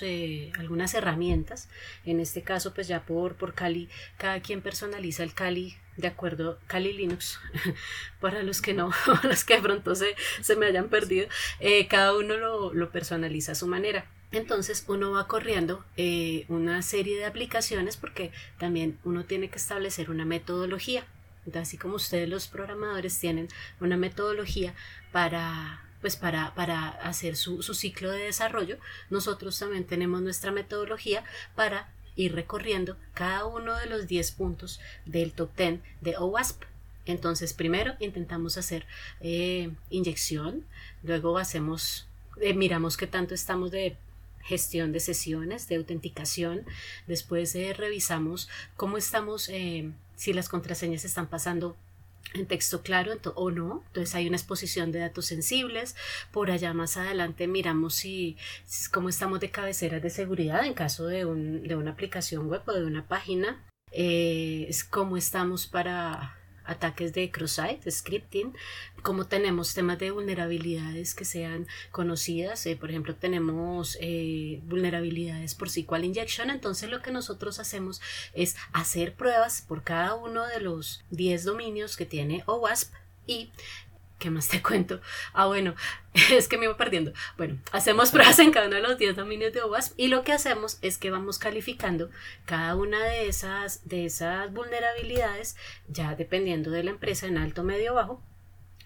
eh, 0.02 0.52
algunas 0.58 0.94
herramientas. 0.94 1.70
En 2.06 2.20
este 2.20 2.42
caso, 2.42 2.74
pues 2.74 2.88
ya 2.88 3.04
por, 3.06 3.36
por 3.36 3.54
Kali, 3.54 3.90
cada 4.18 4.42
quien 4.42 4.62
personaliza 4.62 5.24
el 5.24 5.34
Kali 5.34 5.78
de 5.98 6.08
acuerdo, 6.08 6.60
Kali 6.68 6.94
Linux, 6.94 7.40
para 8.22 8.44
los 8.44 8.62
que 8.62 8.74
no, 8.74 8.92
los 9.24 9.44
que 9.44 9.56
de 9.56 9.62
pronto 9.62 9.96
se, 9.96 10.16
me 10.56 10.68
hayan 10.68 10.90
perdido, 10.90 11.28
eh, 11.60 11.88
cada 11.88 12.16
uno 12.16 12.38
lo, 12.38 12.92
personaliza 12.92 13.54
a 13.54 13.56
su 13.56 13.68
manera. 13.68 14.06
Entonces 14.32 14.84
uno 14.88 15.12
va 15.12 15.28
corriendo 15.28 15.86
eh, 15.96 16.46
una 16.50 16.82
serie 16.82 17.18
de 17.18 17.26
aplicaciones 17.26 17.98
porque 17.98 18.32
también 18.58 19.00
uno 19.04 19.24
tiene 19.24 19.50
que 19.50 19.58
establecer 19.58 20.10
una 20.10 20.26
metodología. 20.26 21.06
Así 21.54 21.78
como 21.78 21.96
ustedes 21.96 22.28
los 22.28 22.48
programadores 22.48 23.18
tienen 23.20 23.48
una 23.80 23.96
metodología 23.96 24.74
para 25.12 25.84
pues 26.02 26.16
para, 26.16 26.54
para 26.54 26.90
hacer 26.90 27.36
su, 27.36 27.64
su 27.64 27.74
ciclo 27.74 28.12
de 28.12 28.26
desarrollo, 28.26 28.78
nosotros 29.10 29.58
también 29.58 29.84
tenemos 29.84 30.22
nuestra 30.22 30.52
metodología 30.52 31.24
para 31.56 31.90
ir 32.16 32.36
recorriendo 32.36 32.98
cada 33.14 33.46
uno 33.46 33.76
de 33.76 33.86
los 33.88 34.08
10 34.08 34.32
puntos 34.34 34.80
del 35.06 35.34
top 35.34 35.56
10 35.56 35.80
de 36.02 36.18
OWASP. 36.18 36.64
Entonces, 37.06 37.54
primero 37.54 37.94
intentamos 38.00 38.58
hacer 38.58 38.86
eh, 39.22 39.72
inyección, 39.90 40.66
luego 41.04 41.38
hacemos, 41.38 42.08
eh, 42.42 42.54
miramos 42.54 42.98
qué 42.98 43.08
tanto 43.08 43.34
estamos 43.34 43.72
de 43.72 43.98
gestión 44.48 44.92
de 44.92 45.00
sesiones, 45.00 45.68
de 45.68 45.76
autenticación, 45.76 46.66
después 47.06 47.54
eh, 47.56 47.74
revisamos 47.74 48.50
cómo 48.76 48.98
estamos, 48.98 49.52
si 50.16 50.34
las 50.34 50.50
contraseñas 50.50 51.06
están 51.06 51.28
pasando 51.28 51.76
en 52.34 52.46
texto 52.46 52.82
claro 52.82 53.14
o 53.36 53.52
no. 53.52 53.84
Entonces 53.88 54.16
hay 54.16 54.28
una 54.28 54.38
exposición 54.38 54.92
de 54.92 55.00
datos 55.00 55.26
sensibles. 55.26 55.96
Por 56.32 56.52
allá 56.52 56.74
más 56.74 56.98
adelante 56.98 57.48
miramos 57.48 57.96
si, 57.96 58.38
cómo 58.92 59.10
estamos 59.10 59.40
de 59.40 59.52
cabeceras 59.52 60.02
de 60.02 60.10
seguridad 60.10 60.66
en 60.66 60.74
caso 60.74 61.08
de, 61.08 61.26
un, 61.26 61.64
de 61.64 61.76
una 61.76 61.92
aplicación 61.92 62.48
web 62.48 62.62
o 62.66 62.74
de 62.74 62.86
una 62.86 63.08
página. 63.08 63.64
Eh, 63.92 64.70
cómo 64.90 65.18
estamos 65.18 65.68
para 65.68 66.38
ataques 66.68 67.14
de 67.14 67.32
cross-site, 67.32 67.90
scripting, 67.90 68.54
como 69.02 69.26
tenemos 69.26 69.74
temas 69.74 69.98
de 70.00 70.12
vulnerabilidades 70.12 71.16
que 71.16 71.26
sean 71.26 71.68
conocidas, 71.92 72.66
eh, 72.66 72.76
por 72.76 72.90
ejemplo, 72.90 73.16
tenemos 73.16 73.98
eh, 74.02 74.62
vulnerabilidades 74.66 75.56
por 75.56 75.70
SQL 75.70 76.04
injection, 76.04 76.50
entonces 76.50 76.90
lo 76.90 77.02
que 77.02 77.12
nosotros 77.12 77.60
hacemos 77.60 78.02
es 78.34 78.56
hacer 78.74 79.16
pruebas 79.16 79.64
por 79.68 79.84
cada 79.84 80.16
uno 80.16 80.46
de 80.46 80.60
los 80.60 81.04
10 81.12 81.44
dominios 81.44 81.98
que 81.98 82.06
tiene 82.06 82.44
OWASP 82.46 82.94
y 83.28 83.52
¿Qué 84.20 84.32
más 84.32 84.48
te 84.48 84.62
cuento? 84.64 85.00
Ah, 85.34 85.46
bueno, 85.48 85.76
es 86.32 86.48
que 86.48 86.58
me 86.58 86.66
iba 86.66 86.78
perdiendo. 86.78 87.14
Bueno, 87.38 87.60
hacemos 87.72 88.12
pruebas 88.12 88.40
en 88.40 88.52
cada 88.52 88.68
uno 88.68 88.76
de 88.78 88.82
los 88.82 88.98
10 88.98 89.16
dominios 89.16 89.54
de 89.54 89.62
OWASP 89.62 89.94
y 89.98 90.08
lo 90.08 90.24
que 90.24 90.34
hacemos 90.34 90.80
es 90.82 90.98
que 90.98 91.12
vamos 91.12 91.40
calificando 91.40 92.10
cada 92.46 92.76
una 92.76 93.04
de 93.04 93.28
esas, 93.28 93.88
de 93.88 94.06
esas 94.06 94.52
vulnerabilidades, 94.52 95.56
ya 95.88 96.16
dependiendo 96.16 96.72
de 96.72 96.84
la 96.84 96.92
empresa, 96.92 97.28
en 97.28 97.38
alto, 97.38 97.64
medio, 97.64 97.94
bajo, 97.94 98.24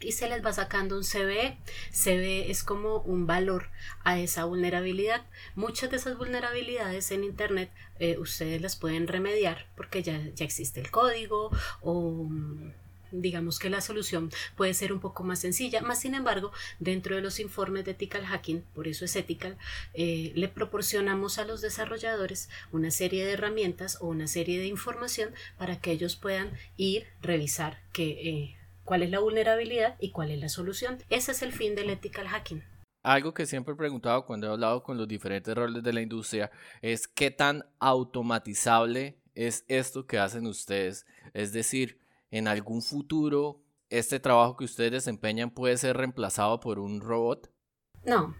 y 0.02 0.14
se 0.14 0.28
les 0.28 0.44
va 0.44 0.52
sacando 0.52 0.98
un 0.98 1.04
CVE. 1.04 1.58
CVE 1.92 2.52
es 2.52 2.64
como 2.64 2.98
un 3.02 3.28
valor 3.28 3.70
a 4.04 4.20
esa 4.20 4.46
vulnerabilidad. 4.46 5.26
Muchas 5.56 5.92
de 5.92 5.98
esas 5.98 6.18
vulnerabilidades 6.18 7.12
en 7.12 7.24
Internet 7.24 7.72
eh, 8.00 8.18
ustedes 8.18 8.62
las 8.62 8.76
pueden 8.76 9.08
remediar 9.08 9.68
porque 9.78 10.02
ya, 10.02 10.20
ya 10.34 10.44
existe 10.44 10.82
el 10.82 10.90
código 10.90 11.52
o 11.82 12.28
digamos 13.12 13.60
que 13.60 13.70
la 13.70 13.82
solución 13.82 14.32
puede 14.56 14.74
ser 14.74 14.94
un 14.94 15.00
poco 15.00 15.24
más 15.24 15.40
sencilla, 15.40 15.82
más 15.82 16.02
sin 16.02 16.16
embargo, 16.16 16.52
dentro 16.80 17.16
de 17.16 17.22
los 17.22 17.40
informes 17.40 17.86
de 17.86 17.92
ethical 17.92 18.26
hacking, 18.26 18.64
por 18.74 18.88
eso 18.88 19.06
es 19.06 19.16
ethical, 19.16 19.58
eh, 19.94 20.32
le 20.36 20.48
proporcionamos 20.48 21.38
a 21.38 21.46
los 21.46 21.62
desarrolladores 21.62 22.50
una 22.72 22.92
serie 22.92 23.26
de 23.26 23.34
herramientas 23.34 23.98
o 24.02 24.08
una 24.08 24.28
serie 24.28 24.60
de 24.60 24.68
información 24.68 25.34
para 25.58 25.80
que 25.80 25.92
ellos 25.92 26.16
puedan 26.16 26.52
ir, 26.78 27.08
revisar 27.22 27.82
que, 27.94 28.30
eh, 28.30 28.58
cuál 28.84 29.04
es 29.04 29.12
la 29.12 29.20
vulnerabilidad 29.20 29.96
y 30.00 30.12
cuál 30.12 30.32
es 30.32 30.40
la 30.40 30.50
solución. 30.50 30.98
Ese 31.10 31.32
es 31.32 31.42
el 31.42 31.54
fin 31.54 31.76
del 31.76 31.90
ethical 31.90 32.28
hacking. 32.28 32.64
Algo 33.04 33.34
que 33.34 33.46
siempre 33.48 33.74
he 33.74 33.78
preguntado 33.78 34.26
cuando 34.26 34.48
he 34.48 34.52
hablado 34.52 34.84
con 34.84 34.98
los 34.98 35.08
diferentes 35.08 35.56
roles 35.56 35.82
de 35.82 35.94
la 35.94 36.02
industria 36.02 36.52
es 36.82 37.08
qué 37.08 37.32
tan 37.32 37.66
automatizable 37.80 39.18
es 39.34 39.66
esto 39.68 40.06
que 40.06 40.20
hacen 40.20 40.46
ustedes. 40.46 41.06
Es 41.34 41.52
decir, 41.52 42.01
en 42.32 42.48
algún 42.48 42.82
futuro 42.82 43.62
este 43.90 44.20
trabajo 44.20 44.56
que 44.56 44.64
ustedes 44.64 44.92
desempeñan 44.92 45.52
puede 45.52 45.78
ser 45.78 45.98
reemplazado 45.98 46.60
por 46.60 46.80
un 46.80 47.02
robot? 47.02 47.52
No, 48.06 48.36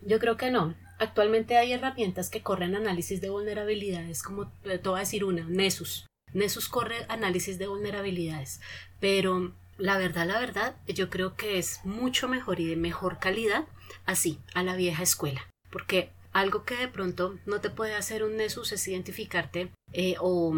yo 0.00 0.18
creo 0.18 0.36
que 0.36 0.50
no. 0.50 0.74
Actualmente 0.98 1.58
hay 1.58 1.72
herramientas 1.72 2.30
que 2.30 2.42
corren 2.42 2.76
análisis 2.76 3.20
de 3.20 3.28
vulnerabilidades, 3.28 4.22
como 4.22 4.50
te 4.62 4.78
voy 4.78 4.96
a 4.96 5.00
decir 5.00 5.24
una, 5.24 5.44
Nessus. 5.44 6.06
Nessus 6.32 6.68
corre 6.68 7.04
análisis 7.08 7.58
de 7.58 7.66
vulnerabilidades, 7.66 8.60
pero 9.00 9.52
la 9.76 9.98
verdad, 9.98 10.26
la 10.26 10.38
verdad, 10.38 10.76
yo 10.86 11.10
creo 11.10 11.34
que 11.34 11.58
es 11.58 11.80
mucho 11.84 12.28
mejor 12.28 12.60
y 12.60 12.66
de 12.66 12.76
mejor 12.76 13.18
calidad 13.18 13.66
así, 14.06 14.38
a 14.54 14.62
la 14.62 14.76
vieja 14.76 15.02
escuela, 15.02 15.48
porque 15.70 16.10
algo 16.32 16.64
que 16.64 16.76
de 16.76 16.88
pronto 16.88 17.38
no 17.46 17.60
te 17.60 17.70
puede 17.70 17.94
hacer 17.94 18.22
un 18.22 18.36
Nessus 18.36 18.72
es 18.72 18.86
identificarte 18.86 19.70
eh, 19.92 20.16
o 20.20 20.54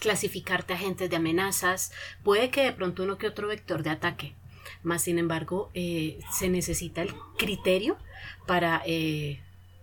clasificarte 0.00 0.74
agentes 0.74 1.10
de 1.10 1.16
amenazas, 1.16 1.92
puede 2.22 2.50
que 2.50 2.62
de 2.62 2.72
pronto 2.72 3.02
uno 3.02 3.18
que 3.18 3.26
otro 3.26 3.48
vector 3.48 3.82
de 3.82 3.90
ataque, 3.90 4.34
más 4.82 5.02
sin 5.02 5.18
embargo 5.18 5.70
eh, 5.74 6.18
se 6.32 6.48
necesita 6.48 7.02
el 7.02 7.14
criterio 7.36 7.96
para 8.46 8.82
eh, 8.86 9.40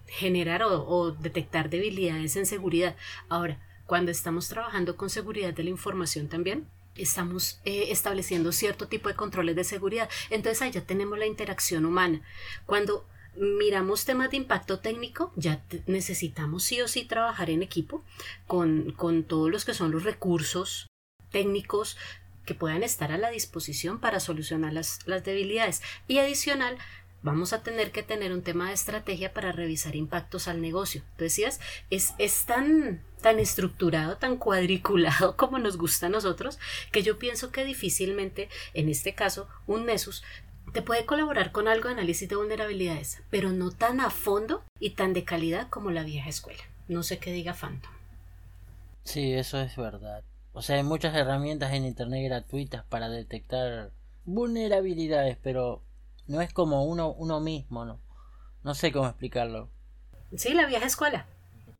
generar 0.07 0.63
o, 0.63 1.11
detectar 1.11 1.69
debilidades 1.69 2.35
en 2.35 2.45
seguridad. 2.45 2.95
Ahora, 3.29 3.59
cuando 3.85 4.11
estamos 4.11 4.47
trabajando 4.47 4.95
con 4.95 5.09
seguridad 5.09 5.53
de 5.53 5.63
la 5.63 5.69
información 5.69 6.27
también, 6.29 6.67
estamos 6.95 7.59
eh, 7.65 7.87
estableciendo 7.89 8.51
cierto 8.51 8.87
tipo 8.87 9.09
de 9.09 9.15
controles 9.15 9.55
de 9.55 9.63
seguridad. 9.63 10.09
Entonces 10.29 10.61
ahí 10.61 10.71
ya 10.71 10.81
tenemos 10.81 11.17
la 11.17 11.25
interacción 11.25 11.85
humana. 11.85 12.21
Cuando 12.65 13.05
miramos 13.35 14.05
temas 14.05 14.29
de 14.31 14.37
impacto 14.37 14.79
técnico, 14.79 15.31
ya 15.35 15.63
necesitamos 15.87 16.63
sí 16.63 16.81
o 16.81 16.87
sí 16.87 17.05
trabajar 17.05 17.49
en 17.49 17.63
equipo 17.63 18.03
con, 18.47 18.91
con 18.91 19.23
todos 19.23 19.49
los 19.49 19.65
que 19.65 19.73
son 19.73 19.91
los 19.91 20.03
recursos 20.03 20.87
técnicos 21.31 21.97
que 22.45 22.55
puedan 22.55 22.83
estar 22.83 23.11
a 23.11 23.17
la 23.17 23.29
disposición 23.29 23.99
para 23.99 24.19
solucionar 24.19 24.73
las, 24.73 24.99
las 25.05 25.23
debilidades. 25.23 25.81
Y 26.07 26.19
adicional, 26.19 26.77
vamos 27.23 27.53
a 27.53 27.63
tener 27.63 27.91
que 27.91 28.03
tener 28.03 28.33
un 28.33 28.43
tema 28.43 28.67
de 28.67 28.73
estrategia 28.73 29.33
para 29.33 29.53
revisar 29.53 29.95
impactos 29.95 30.47
al 30.47 30.61
negocio. 30.61 31.01
Tú 31.17 31.23
decías, 31.23 31.59
es, 31.89 32.13
es 32.17 32.45
tan, 32.45 33.01
tan 33.21 33.39
estructurado, 33.39 34.17
tan 34.17 34.37
cuadriculado 34.37 35.35
como 35.37 35.57
nos 35.57 35.77
gusta 35.77 36.07
a 36.07 36.09
nosotros, 36.09 36.59
que 36.91 37.01
yo 37.01 37.17
pienso 37.17 37.51
que 37.51 37.63
difícilmente, 37.63 38.49
en 38.73 38.89
este 38.89 39.15
caso, 39.15 39.47
un 39.65 39.85
Nessus 39.85 40.23
te 40.71 40.81
puede 40.81 41.05
colaborar 41.05 41.51
con 41.51 41.67
algo 41.67 41.89
de 41.89 41.95
análisis 41.95 42.29
de 42.29 42.35
vulnerabilidades, 42.35 43.21
pero 43.29 43.51
no 43.51 43.71
tan 43.71 43.99
a 43.99 44.09
fondo 44.09 44.63
y 44.79 44.91
tan 44.91 45.13
de 45.13 45.23
calidad 45.23 45.69
como 45.69 45.91
la 45.91 46.03
vieja 46.03 46.29
escuela. 46.29 46.63
No 46.87 47.03
sé 47.03 47.19
qué 47.19 47.31
diga 47.31 47.53
Phantom. 47.53 47.91
Sí, 49.03 49.33
eso 49.33 49.59
es 49.59 49.75
verdad. 49.75 50.23
O 50.53 50.61
sea, 50.61 50.77
hay 50.77 50.83
muchas 50.83 51.15
herramientas 51.15 51.73
en 51.73 51.85
internet 51.85 52.25
gratuitas 52.25 52.85
para 52.85 53.09
detectar 53.09 53.91
vulnerabilidades, 54.25 55.37
pero 55.41 55.83
no 56.27 56.41
es 56.41 56.53
como 56.53 56.85
uno, 56.85 57.11
uno 57.13 57.39
mismo, 57.39 57.85
¿no? 57.85 57.99
No 58.63 58.73
sé 58.75 58.91
cómo 58.91 59.07
explicarlo. 59.07 59.69
Sí, 60.35 60.53
la 60.53 60.65
vieja 60.65 60.85
escuela. 60.85 61.27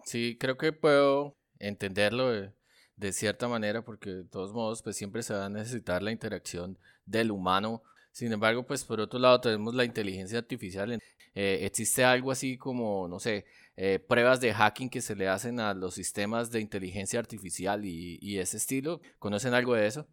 Sí, 0.04 0.38
creo 0.40 0.58
que 0.58 0.74
puedo 0.74 1.38
entenderlo 1.60 2.30
de, 2.30 2.52
de 2.98 3.14
cierta 3.14 3.48
manera, 3.48 3.84
porque 3.84 4.10
de 4.10 4.24
todos 4.26 4.54
modos, 4.54 4.82
pues 4.84 4.98
siempre 4.98 5.24
se 5.24 5.34
va 5.34 5.46
a 5.46 5.50
necesitar 5.50 6.04
la 6.04 6.12
interacción 6.12 6.78
del 7.06 7.32
humano 7.32 7.84
sin 8.14 8.32
embargo, 8.32 8.64
pues 8.64 8.86
por 8.86 9.02
otro 9.02 9.20
lado 9.20 9.42
tenemos 9.42 9.74
la 9.74 9.84
inteligencia 9.84 10.38
artificial. 10.38 11.02
Eh, 11.34 11.60
existe 11.64 12.06
algo 12.06 12.32
así 12.32 12.60
como, 12.60 13.08
no 13.08 13.20
sé, 13.20 13.46
eh, 13.76 13.98
pruebas 13.98 14.40
de 14.40 14.54
hacking 14.54 14.92
que 14.92 15.02
se 15.02 15.16
le 15.16 15.28
hacen 15.28 15.60
a 15.60 15.74
los 15.74 15.96
sistemas 15.96 16.52
de 16.52 16.62
inteligencia 16.62 17.20
artificial 17.20 17.84
y, 17.86 18.38
ese 18.38 18.58
estilo. 18.58 19.02
¿Conocen 19.18 19.56
algo 19.56 19.74
de 19.74 19.88
eso? 19.88 20.08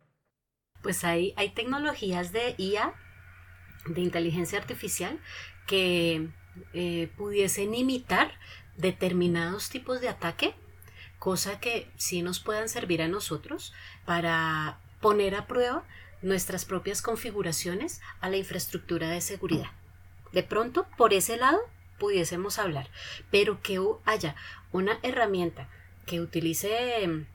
Pues 0.83 1.05
hay, 1.05 1.35
hay 1.37 1.51
tecnologías 1.51 2.33
de 2.33 2.55
IA, 2.57 2.95
de 3.85 4.01
inteligencia 4.01 4.59
artificial, 4.59 5.21
que 5.67 6.31
eh, 6.73 7.13
pudiesen 7.19 7.75
imitar 7.75 8.33
determinados 8.79 9.69
tipos 9.69 10.01
de 10.01 10.09
ataque, 10.09 10.55
cosa 11.19 11.61
que 11.61 11.93
sí 11.97 12.23
nos 12.23 12.41
puedan 12.41 12.71
servir 12.71 13.03
a 13.03 13.09
nosotros 13.09 13.75
para 14.07 14.81
poner 15.03 15.35
a 15.35 15.47
prueba 15.47 15.87
nuestras 16.23 16.65
propias 16.65 17.03
configuraciones 17.03 18.01
a 18.21 18.29
la 18.29 18.37
infraestructura 18.37 19.09
de 19.09 19.21
seguridad. 19.21 19.71
De 20.33 20.43
pronto, 20.43 20.87
por 20.97 21.13
ese 21.13 21.37
lado, 21.37 21.59
pudiésemos 21.99 22.59
hablar, 22.59 22.89
pero 23.31 23.61
que 23.63 23.81
haya 24.05 24.35
una 24.73 24.99
herramienta 25.03 25.69
que 26.07 26.21
utilice 26.21 27.03
em, 27.03 27.27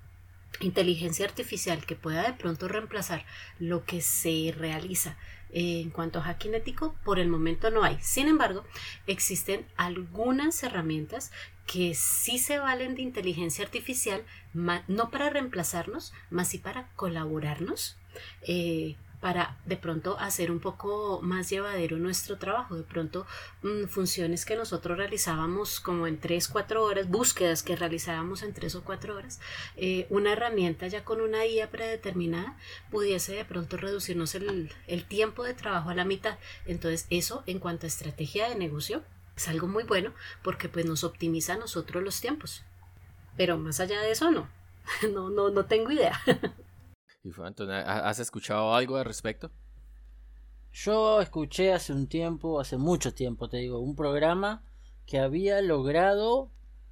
inteligencia 0.59 1.25
artificial 1.25 1.85
que 1.85 1.95
pueda 1.95 2.23
de 2.23 2.33
pronto 2.33 2.67
reemplazar 2.67 3.25
lo 3.59 3.85
que 3.85 4.01
se 4.01 4.53
realiza 4.57 5.17
en 5.57 5.89
cuanto 5.89 6.19
a 6.19 6.23
hacking 6.23 6.53
ético, 6.53 6.95
por 7.05 7.17
el 7.17 7.29
momento 7.29 7.71
no 7.71 7.83
hay. 7.83 7.97
Sin 8.01 8.27
embargo, 8.27 8.65
existen 9.07 9.65
algunas 9.77 10.61
herramientas 10.63 11.31
que 11.65 11.95
sí 11.95 12.39
se 12.39 12.59
valen 12.59 12.93
de 12.95 13.03
inteligencia 13.03 13.63
artificial, 13.63 14.23
no 14.53 15.09
para 15.11 15.29
reemplazarnos, 15.29 16.13
más 16.29 16.49
sí 16.49 16.57
para 16.57 16.89
colaborarnos 16.97 17.97
eh, 18.41 18.97
para 19.25 19.57
de 19.65 19.75
pronto 19.75 20.19
hacer 20.19 20.51
un 20.51 20.59
poco 20.59 21.19
más 21.23 21.49
llevadero 21.49 21.97
nuestro 21.97 22.37
trabajo. 22.37 22.75
De 22.75 22.83
pronto 22.83 23.25
mm, 23.63 23.85
funciones 23.85 24.45
que 24.45 24.55
nosotros 24.55 24.99
realizábamos 24.99 25.79
como 25.79 26.05
en 26.05 26.19
3, 26.19 26.47
4 26.47 26.83
horas, 26.83 27.09
búsquedas 27.09 27.63
que 27.63 27.75
realizábamos 27.75 28.43
en 28.43 28.53
3 28.53 28.75
o 28.75 28.83
4 28.83 29.15
horas, 29.15 29.39
eh, 29.77 30.05
una 30.11 30.33
herramienta 30.33 30.85
ya 30.85 31.03
con 31.03 31.21
una 31.21 31.43
IA 31.43 31.71
predeterminada 31.71 32.55
pudiese 32.91 33.33
de 33.33 33.45
pronto 33.45 33.77
reducirnos 33.77 34.35
el, 34.35 34.71
el 34.85 35.05
tiempo 35.05 35.43
de 35.43 35.55
trabajo 35.55 35.89
a 35.89 35.95
la 35.95 36.05
mitad. 36.05 36.37
Entonces 36.67 37.07
eso 37.09 37.41
en 37.47 37.57
cuanto 37.57 37.87
a 37.87 37.89
estrategia 37.89 38.47
de 38.47 38.53
negocio 38.53 39.01
es 39.35 39.47
algo 39.47 39.65
muy 39.65 39.85
bueno 39.85 40.13
porque 40.43 40.69
pues 40.69 40.85
nos 40.85 41.03
optimiza 41.03 41.53
a 41.53 41.57
nosotros 41.57 42.03
los 42.03 42.21
tiempos. 42.21 42.61
Pero 43.37 43.57
más 43.57 43.79
allá 43.79 43.99
de 44.01 44.11
eso 44.11 44.29
no, 44.29 44.47
no, 45.11 45.31
no, 45.31 45.49
no 45.49 45.65
tengo 45.65 45.89
idea. 45.89 46.21
Y 47.25 47.31
¿has 47.71 48.19
escuchado 48.19 48.75
algo 48.75 48.97
al 48.97 49.05
respecto? 49.05 49.49
Yo 50.71 51.21
escuché 51.21 51.73
hace 51.73 51.91
un 51.91 52.07
tiempo, 52.07 52.59
hace 52.59 52.77
mucho 52.77 53.15
tiempo 53.15 53.49
te 53.49 53.57
digo, 53.57 53.79
un 53.79 53.95
programa 53.95 54.63
que 55.07 55.17
había 55.17 55.59
logrado 55.61 56.51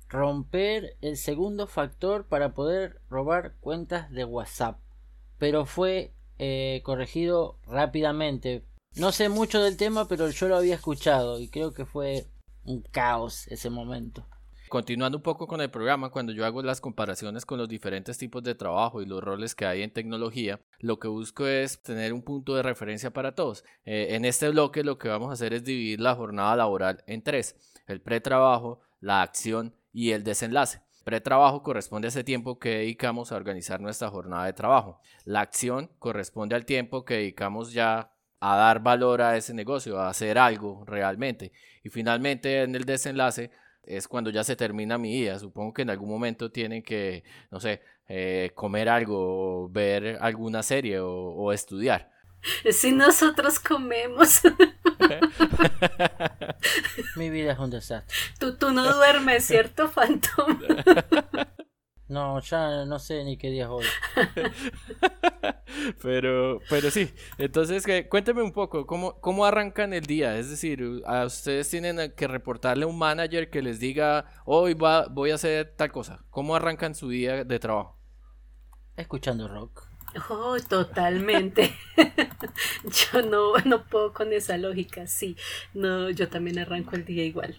romper 0.10 0.98
el 1.02 1.18
segundo 1.18 1.68
factor 1.68 2.26
para 2.26 2.56
poder 2.56 3.00
robar 3.10 3.54
cuentas 3.60 4.10
de 4.10 4.26
WhatsApp. 4.26 4.80
Pero 5.38 5.68
fue 5.68 6.14
eh, 6.40 6.82
corregido 6.84 7.60
rápidamente. 7.68 8.66
No 8.96 9.12
sé 9.12 9.30
mucho 9.30 9.62
del 9.62 9.78
tema, 9.78 10.08
pero 10.08 10.30
yo 10.32 10.48
lo 10.48 10.56
había 10.56 10.76
escuchado 10.76 11.40
y 11.40 11.48
creo 11.48 11.74
que 11.74 11.86
fue 11.86 12.26
un 12.64 12.82
caos 12.82 13.48
ese 13.50 13.70
momento. 13.70 14.26
Continuando 14.74 15.20
un 15.20 15.22
poco 15.22 15.46
con 15.46 15.62
el 15.62 15.70
programa, 15.70 16.10
cuando 16.10 16.34
yo 16.34 16.48
hago 16.48 16.64
las 16.64 16.82
comparaciones 16.82 17.46
con 17.46 17.60
los 17.60 17.70
diferentes 17.70 18.18
tipos 18.18 18.42
de 18.42 18.56
trabajo 18.56 19.04
y 19.04 19.06
los 19.06 19.24
roles 19.24 19.54
que 19.54 19.68
hay 19.68 19.84
en 19.84 19.94
tecnología, 19.94 20.62
lo 20.80 20.98
que 20.98 21.08
busco 21.08 21.46
es 21.46 21.84
tener 21.84 22.12
un 22.12 22.24
punto 22.24 22.56
de 22.56 22.64
referencia 22.64 23.14
para 23.14 23.36
todos. 23.36 23.64
Eh, 23.86 24.16
en 24.16 24.26
este 24.26 24.50
bloque 24.50 24.84
lo 24.84 24.98
que 24.98 25.10
vamos 25.10 25.30
a 25.30 25.34
hacer 25.34 25.54
es 25.54 25.64
dividir 25.64 26.00
la 26.00 26.16
jornada 26.16 26.56
laboral 26.56 27.04
en 27.06 27.22
tres, 27.22 27.56
el 27.86 28.02
pretrabajo, 28.02 28.82
la 29.00 29.22
acción 29.22 29.76
y 29.92 30.10
el 30.10 30.24
desenlace. 30.24 30.82
Pretrabajo 31.04 31.62
corresponde 31.62 32.08
a 32.08 32.10
ese 32.10 32.24
tiempo 32.24 32.58
que 32.58 32.78
dedicamos 32.78 33.32
a 33.32 33.36
organizar 33.36 33.80
nuestra 33.80 34.10
jornada 34.10 34.46
de 34.46 34.54
trabajo. 34.54 35.00
La 35.24 35.42
acción 35.42 35.92
corresponde 36.00 36.56
al 36.56 36.66
tiempo 36.66 37.06
que 37.06 37.18
dedicamos 37.18 37.74
ya 37.74 38.12
a 38.40 38.58
dar 38.58 38.82
valor 38.82 39.22
a 39.22 39.38
ese 39.38 39.54
negocio, 39.54 40.00
a 40.00 40.10
hacer 40.10 40.40
algo 40.40 40.84
realmente. 40.86 41.52
Y 41.84 41.90
finalmente 41.90 42.64
en 42.64 42.74
el 42.74 42.86
desenlace 42.86 43.52
es 43.86 44.08
cuando 44.08 44.30
ya 44.30 44.44
se 44.44 44.56
termina 44.56 44.98
mi 44.98 45.12
día. 45.12 45.40
Supongo 45.40 45.74
que 45.74 45.82
en 45.84 45.90
algún 45.90 46.10
momento 46.10 46.52
tienen 46.52 46.84
que, 46.84 47.24
no 47.52 47.60
sé, 47.60 47.82
eh, 48.08 48.52
comer 48.56 48.90
algo, 48.90 49.64
o 49.64 49.70
ver 49.70 50.18
alguna 50.22 50.64
serie 50.64 51.00
o, 51.00 51.52
estudiar. 51.52 52.12
Si 52.72 52.92
nosotros 52.92 53.58
comemos. 53.58 54.42
mi 57.16 57.30
vida 57.30 57.54
es 57.54 57.60
un 57.60 57.70
desastre. 57.70 58.14
Tú, 58.38 58.58
tú 58.58 58.72
no 58.72 58.94
duermes, 58.94 59.46
¿cierto, 59.46 59.90
Phantom? 59.90 60.60
No, 62.10 62.40
ya 62.42 62.86
no 62.86 63.00
sé 63.00 63.24
ni 63.24 63.38
qué 63.38 63.50
día 63.50 63.64
es 63.64 63.70
hoy. 63.70 63.86
Pero, 66.02 66.60
pero 66.70 66.92
sí, 66.92 67.14
entonces 67.38 67.86
cuénteme 68.10 68.42
un 68.42 68.52
poco, 68.52 68.86
¿cómo, 68.86 69.20
¿cómo 69.20 69.46
arrancan 69.46 69.94
el 69.94 70.06
día? 70.06 70.38
Es 70.38 70.50
decir, 70.50 71.02
a 71.06 71.26
ustedes 71.26 71.70
tienen 71.70 72.14
que 72.16 72.28
reportarle 72.28 72.86
a 72.86 72.88
un 72.88 72.98
manager 72.98 73.50
que 73.50 73.62
les 73.62 73.80
diga, 73.80 74.26
hoy 74.46 74.74
va, 74.74 75.08
voy 75.08 75.32
a 75.32 75.36
hacer 75.36 75.74
tal 75.76 75.92
cosa. 75.92 76.24
¿Cómo 76.30 76.56
arrancan 76.56 76.96
su 76.96 77.10
día 77.10 77.44
de 77.44 77.60
trabajo? 77.60 77.98
Escuchando 78.96 79.48
rock. 79.48 79.88
Oh, 80.30 80.58
totalmente. 80.70 81.74
yo 82.84 83.22
no, 83.24 83.58
no 83.66 83.84
puedo 83.86 84.14
con 84.14 84.32
esa 84.32 84.58
lógica, 84.58 85.08
sí. 85.08 85.36
No, 85.74 86.10
yo 86.12 86.30
también 86.30 86.60
arranco 86.60 86.96
el 86.96 87.06
día 87.06 87.24
igual. 87.24 87.56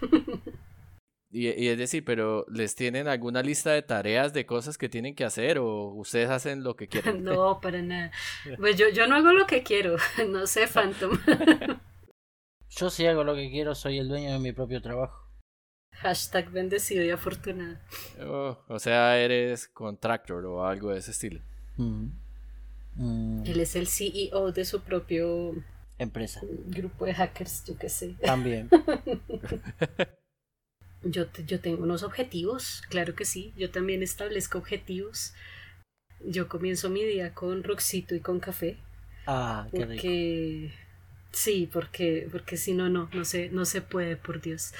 Y, 1.34 1.68
es 1.68 1.78
decir, 1.78 2.04
pero 2.04 2.44
¿les 2.50 2.74
tienen 2.74 3.08
alguna 3.08 3.42
lista 3.42 3.70
de 3.70 3.80
tareas 3.80 4.34
de 4.34 4.44
cosas 4.44 4.76
que 4.76 4.90
tienen 4.90 5.14
que 5.14 5.24
hacer 5.24 5.58
o 5.58 5.86
ustedes 5.94 6.28
hacen 6.28 6.62
lo 6.62 6.76
que 6.76 6.88
quieren? 6.88 7.24
No, 7.24 7.58
para 7.60 7.80
nada. 7.80 8.10
Pues 8.58 8.76
yo, 8.76 8.90
yo 8.90 9.06
no 9.06 9.16
hago 9.16 9.32
lo 9.32 9.46
que 9.46 9.62
quiero, 9.62 9.96
no 10.28 10.46
sé, 10.46 10.66
Phantom. 10.66 11.18
yo 12.68 12.90
sí 12.90 13.06
hago 13.06 13.24
lo 13.24 13.34
que 13.34 13.50
quiero, 13.50 13.74
soy 13.74 13.98
el 13.98 14.08
dueño 14.08 14.32
de 14.32 14.38
mi 14.38 14.52
propio 14.52 14.82
trabajo. 14.82 15.26
Hashtag 15.94 16.50
bendecido 16.50 17.02
y 17.02 17.10
afortunado. 17.10 17.78
Oh, 18.20 18.58
o 18.68 18.78
sea, 18.78 19.18
eres 19.18 19.68
contractor 19.68 20.44
o 20.44 20.66
algo 20.66 20.90
de 20.90 20.98
ese 20.98 21.12
estilo. 21.12 21.40
Mm. 21.76 22.08
Mm. 22.96 23.46
Él 23.46 23.60
es 23.60 23.74
el 23.76 23.86
CEO 23.86 24.52
de 24.52 24.64
su 24.66 24.82
propio 24.82 25.54
empresa. 25.98 26.40
Grupo 26.66 27.06
de 27.06 27.14
hackers, 27.14 27.64
yo 27.64 27.78
qué 27.78 27.88
sé. 27.88 28.16
También. 28.22 28.68
Yo, 31.04 31.26
yo 31.46 31.60
tengo 31.60 31.82
unos 31.82 32.02
objetivos, 32.02 32.82
claro 32.88 33.14
que 33.14 33.24
sí, 33.24 33.52
yo 33.56 33.70
también 33.70 34.02
establezco 34.02 34.58
objetivos. 34.58 35.34
Yo 36.24 36.48
comienzo 36.48 36.90
mi 36.90 37.04
día 37.04 37.34
con 37.34 37.64
roxito 37.64 38.14
y 38.14 38.20
con 38.20 38.38
café. 38.38 38.76
Ah, 39.26 39.66
qué 39.72 39.86
porque, 39.86 40.72
Sí, 41.32 41.68
porque, 41.72 42.28
porque 42.30 42.56
si 42.56 42.74
no, 42.74 42.88
no, 42.90 43.08
no 43.12 43.24
se, 43.24 43.48
no 43.48 43.64
se 43.64 43.80
puede, 43.80 44.16
por 44.16 44.40
Dios. 44.40 44.74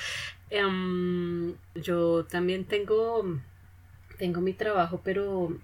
Em, 0.51 1.55
yo 1.75 2.25
también 2.27 2.67
tengo, 2.67 3.25
tengo 4.19 4.41
mi 4.43 4.53
trabajo, 4.53 5.01
pero 5.03 5.57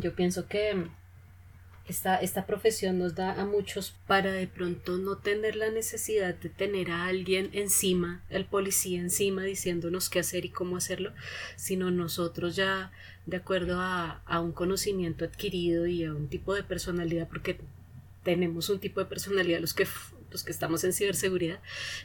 yo 0.00 0.14
pienso 0.14 0.46
que 0.46 0.86
esta, 1.88 2.16
esta 2.16 2.46
profesión 2.46 2.98
nos 2.98 3.14
da 3.14 3.40
a 3.40 3.44
muchos 3.44 3.94
para 4.06 4.32
de 4.32 4.46
pronto 4.46 4.98
no 4.98 5.18
tener 5.18 5.56
la 5.56 5.70
necesidad 5.70 6.34
de 6.34 6.48
tener 6.48 6.90
a 6.90 7.06
alguien 7.06 7.50
encima, 7.52 8.22
el 8.28 8.44
policía 8.44 9.00
encima 9.00 9.44
diciéndonos 9.44 10.10
qué 10.10 10.18
hacer 10.18 10.44
y 10.44 10.50
cómo 10.50 10.76
hacerlo, 10.76 11.12
sino 11.56 11.90
nosotros 11.90 12.56
ya 12.56 12.90
de 13.26 13.36
acuerdo 13.36 13.80
a, 13.80 14.22
a 14.26 14.40
un 14.40 14.52
conocimiento 14.52 15.24
adquirido 15.24 15.86
y 15.86 16.04
a 16.04 16.12
un 16.12 16.28
tipo 16.28 16.54
de 16.54 16.62
personalidad, 16.62 17.28
porque 17.28 17.58
tenemos 18.24 18.68
un 18.70 18.80
tipo 18.80 19.00
de 19.00 19.06
personalidad 19.06 19.60
los 19.60 19.74
que 19.74 19.86
los 20.30 20.44
que 20.44 20.52
estamos 20.52 20.84
en 20.84 20.92
ciberseguridad, 20.92 21.60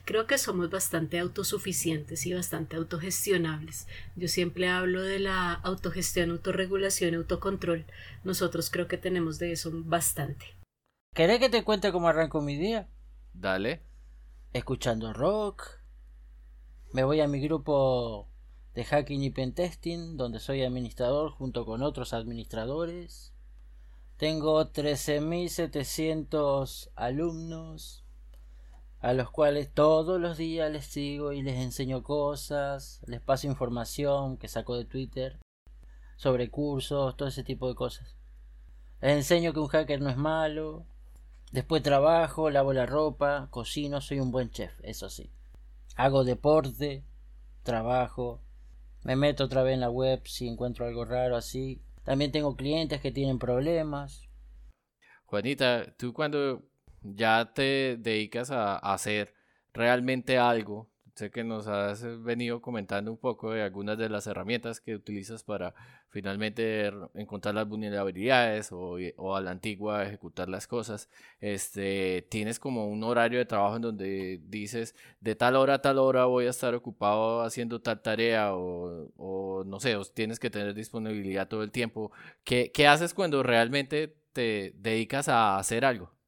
creo 0.05 0.27
que 0.27 0.37
somos 0.37 0.69
bastante 0.69 1.19
autosuficientes 1.19 2.25
y 2.25 2.33
bastante 2.33 2.75
autogestionables. 2.75 3.87
Yo 4.15 4.27
siempre 4.27 4.69
hablo 4.69 5.01
de 5.01 5.19
la 5.19 5.53
autogestión, 5.53 6.31
autorregulación, 6.31 7.15
autocontrol. 7.15 7.85
Nosotros 8.23 8.69
creo 8.69 8.87
que 8.87 8.97
tenemos 8.97 9.39
de 9.39 9.51
eso 9.51 9.71
bastante. 9.73 10.45
¿Querés 11.13 11.39
que 11.39 11.49
te 11.49 11.63
cuente 11.63 11.91
cómo 11.91 12.07
arranco 12.07 12.41
mi 12.41 12.57
día? 12.57 12.87
Dale. 13.33 13.81
Escuchando 14.53 15.13
rock. 15.13 15.63
Me 16.93 17.03
voy 17.03 17.21
a 17.21 17.27
mi 17.27 17.41
grupo 17.41 18.31
de 18.73 18.83
hacking 18.85 19.23
y 19.23 19.29
pentesting, 19.29 20.17
donde 20.17 20.39
soy 20.39 20.63
administrador 20.63 21.29
junto 21.31 21.63
con 21.65 21.83
otros 21.83 22.13
administradores. 22.13 23.33
Tengo 24.17 24.71
13.700 24.71 26.89
alumnos 26.95 28.00
a 29.01 29.13
los 29.13 29.31
cuales 29.31 29.73
todos 29.73 30.21
los 30.21 30.37
días 30.37 30.71
les 30.71 30.85
sigo 30.85 31.31
y 31.33 31.41
les 31.41 31.57
enseño 31.57 32.03
cosas, 32.03 33.01
les 33.07 33.19
paso 33.19 33.47
información 33.47 34.37
que 34.37 34.47
saco 34.47 34.77
de 34.77 34.85
Twitter 34.85 35.39
sobre 36.17 36.51
cursos, 36.51 37.17
todo 37.17 37.27
ese 37.27 37.43
tipo 37.43 37.67
de 37.67 37.73
cosas. 37.73 38.15
Les 39.01 39.13
enseño 39.13 39.53
que 39.53 39.59
un 39.59 39.67
hacker 39.67 39.99
no 40.01 40.09
es 40.09 40.17
malo. 40.17 40.85
Después 41.51 41.81
trabajo, 41.81 42.51
lavo 42.51 42.73
la 42.73 42.85
ropa, 42.85 43.47
cocino, 43.49 44.01
soy 44.01 44.19
un 44.19 44.31
buen 44.31 44.51
chef, 44.51 44.71
eso 44.83 45.09
sí. 45.09 45.31
Hago 45.95 46.23
deporte, 46.23 47.03
trabajo, 47.63 48.43
me 49.03 49.15
meto 49.15 49.45
otra 49.45 49.63
vez 49.63 49.73
en 49.73 49.79
la 49.79 49.89
web 49.89 50.21
si 50.25 50.47
encuentro 50.47 50.85
algo 50.85 51.05
raro 51.05 51.35
así. 51.35 51.81
También 52.03 52.31
tengo 52.31 52.55
clientes 52.55 53.01
que 53.01 53.11
tienen 53.11 53.39
problemas. 53.39 54.29
Juanita, 55.25 55.95
tú 55.97 56.13
cuando 56.13 56.70
ya 57.03 57.53
te 57.53 57.97
dedicas 57.97 58.51
a, 58.51 58.77
hacer 58.77 59.33
realmente 59.73 60.37
algo. 60.37 60.89
Sé 61.15 61.29
que 61.29 61.43
nos 61.43 61.67
has 61.67 62.03
venido 62.23 62.61
comentando 62.61 63.11
un 63.11 63.17
poco 63.17 63.51
de 63.51 63.63
algunas 63.63 63.97
de 63.97 64.09
las 64.09 64.27
herramientas 64.27 64.79
que 64.79 64.95
utilizas 64.95 65.43
para 65.43 65.75
finalmente 66.09 66.91
encontrar 67.15 67.53
las 67.53 67.67
vulnerabilidades 67.67 68.71
o, 68.71 68.97
o, 69.17 69.35
a 69.35 69.41
la 69.41 69.51
antigua 69.51 70.03
ejecutar 70.05 70.47
las 70.49 70.67
cosas. 70.67 71.09
Este, 71.41 72.25
tienes 72.29 72.59
como 72.59 72.87
un 72.87 73.03
horario 73.03 73.39
de 73.39 73.45
trabajo 73.45 73.75
en 73.75 73.81
donde 73.81 74.41
dices 74.47 74.95
de 75.19 75.35
tal 75.35 75.57
hora 75.57 75.75
a 75.75 75.81
tal 75.81 75.99
hora 75.99 76.25
voy 76.25 76.47
a 76.47 76.49
estar 76.49 76.73
ocupado 76.75 77.41
haciendo 77.41 77.81
tal 77.81 78.01
tarea 78.01 78.55
o, 78.55 79.11
o 79.17 79.63
no 79.65 79.79
sé, 79.79 79.97
tienes 80.13 80.39
que 80.39 80.49
tener 80.49 80.73
disponibilidad 80.73 81.47
todo 81.47 81.63
el 81.63 81.71
tiempo. 81.71 82.11
¿Qué, 82.43 82.71
¿Qué 82.73 82.87
haces 82.87 83.13
cuando 83.13 83.43
realmente 83.43 84.15
te 84.33 84.73
dedicas 84.77 85.27
a 85.27 85.57
hacer 85.57 85.85
algo? 85.85 86.20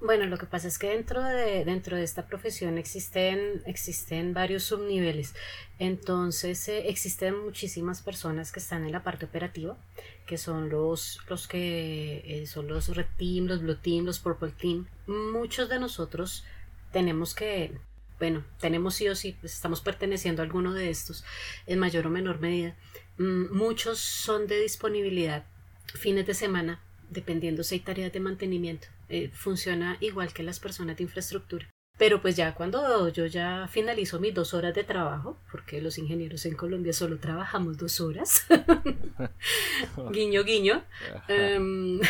Bueno, 0.00 0.26
lo 0.26 0.36
que 0.36 0.44
pasa 0.44 0.68
es 0.68 0.78
que 0.78 0.88
dentro 0.88 1.22
de, 1.22 1.64
dentro 1.64 1.96
de 1.96 2.04
esta 2.04 2.26
profesión 2.26 2.76
existen, 2.76 3.62
existen 3.64 4.34
varios 4.34 4.64
subniveles. 4.64 5.34
Entonces, 5.78 6.68
eh, 6.68 6.88
existen 6.88 7.42
muchísimas 7.42 8.02
personas 8.02 8.52
que 8.52 8.60
están 8.60 8.84
en 8.84 8.92
la 8.92 9.02
parte 9.02 9.24
operativa, 9.24 9.78
que 10.26 10.36
son 10.36 10.68
los, 10.68 11.20
los 11.30 11.48
que 11.48 12.22
eh, 12.26 12.46
son 12.46 12.68
los 12.68 12.94
Red 12.94 13.06
Team, 13.16 13.46
los 13.46 13.62
Blue 13.62 13.76
Team, 13.76 14.04
los 14.04 14.18
Purple 14.18 14.52
Team. 14.52 14.86
Muchos 15.06 15.70
de 15.70 15.80
nosotros 15.80 16.44
tenemos 16.92 17.34
que, 17.34 17.72
bueno, 18.18 18.44
tenemos 18.60 18.96
sí 18.96 19.08
o 19.08 19.16
sí, 19.16 19.34
pues 19.40 19.54
estamos 19.54 19.80
perteneciendo 19.80 20.42
a 20.42 20.44
alguno 20.44 20.74
de 20.74 20.90
estos 20.90 21.24
en 21.66 21.78
mayor 21.78 22.06
o 22.06 22.10
menor 22.10 22.38
medida. 22.40 22.76
Mm, 23.16 23.56
muchos 23.56 23.98
son 23.98 24.46
de 24.46 24.60
disponibilidad 24.60 25.46
fines 25.94 26.26
de 26.26 26.34
semana, 26.34 26.82
dependiendo 27.10 27.62
si 27.62 27.76
hay 27.76 27.80
tareas 27.80 28.12
de 28.12 28.20
mantenimiento. 28.20 28.88
Eh, 29.08 29.30
funciona 29.32 29.96
igual 30.00 30.32
que 30.32 30.42
las 30.42 30.60
personas 30.60 30.96
de 30.96 31.04
infraestructura. 31.04 31.68
Pero 31.98 32.20
pues 32.20 32.36
ya 32.36 32.54
cuando 32.54 33.08
yo 33.08 33.24
ya 33.24 33.68
finalizo 33.68 34.20
mis 34.20 34.34
dos 34.34 34.52
horas 34.52 34.74
de 34.74 34.84
trabajo, 34.84 35.38
porque 35.50 35.80
los 35.80 35.96
ingenieros 35.96 36.44
en 36.44 36.54
Colombia 36.54 36.92
solo 36.92 37.18
trabajamos 37.18 37.78
dos 37.78 38.00
horas, 38.00 38.46
guiño 40.12 40.44
guiño, 40.44 40.84
em, 41.26 42.00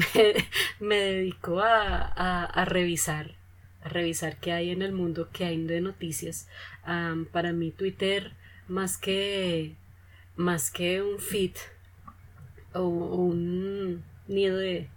me, 0.80 0.96
dedico 0.96 1.60
a, 1.60 2.44
a, 2.44 2.64
revisar, 2.66 3.36
a 3.82 3.88
revisar 3.88 4.38
qué 4.38 4.52
hay 4.52 4.70
en 4.70 4.82
el 4.82 4.92
mundo, 4.92 5.30
qué 5.32 5.46
hay 5.46 5.62
de 5.64 5.80
noticias. 5.80 6.48
para 7.32 7.52
mí 7.54 7.70
Twitter, 7.70 8.34
más 8.68 8.98
que, 8.98 9.76
más 10.36 10.70
que 10.70 11.00
un 11.00 11.20
feed 11.20 11.56
o 12.74 12.82
un 12.86 14.04
nido 14.28 14.56
de, 14.56 14.88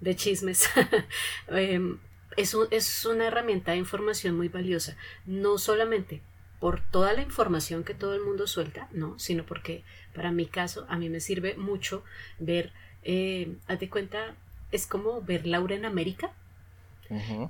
de 0.00 0.16
chismes, 0.16 0.68
em, 1.48 1.98
es, 2.36 2.56
es 2.70 3.04
una 3.04 3.26
herramienta 3.26 3.72
de 3.72 3.78
información 3.78 4.36
muy 4.36 4.48
valiosa, 4.48 4.96
no 5.26 5.58
solamente 5.58 6.22
por 6.60 6.80
toda 6.80 7.12
la 7.12 7.22
información 7.22 7.84
que 7.84 7.94
todo 7.94 8.14
el 8.14 8.22
mundo 8.22 8.46
suelta, 8.46 8.88
no, 8.92 9.18
sino 9.18 9.44
porque 9.44 9.84
para 10.14 10.32
mi 10.32 10.46
caso 10.46 10.86
a 10.88 10.96
mí 10.96 11.08
me 11.08 11.20
sirve 11.20 11.56
mucho 11.56 12.02
ver, 12.38 12.72
eh, 13.04 13.56
haz 13.68 13.78
de 13.78 13.88
cuenta, 13.88 14.34
es 14.72 14.86
como 14.86 15.22
ver 15.22 15.46
Laura 15.46 15.74
en 15.74 15.84
América. 15.84 16.32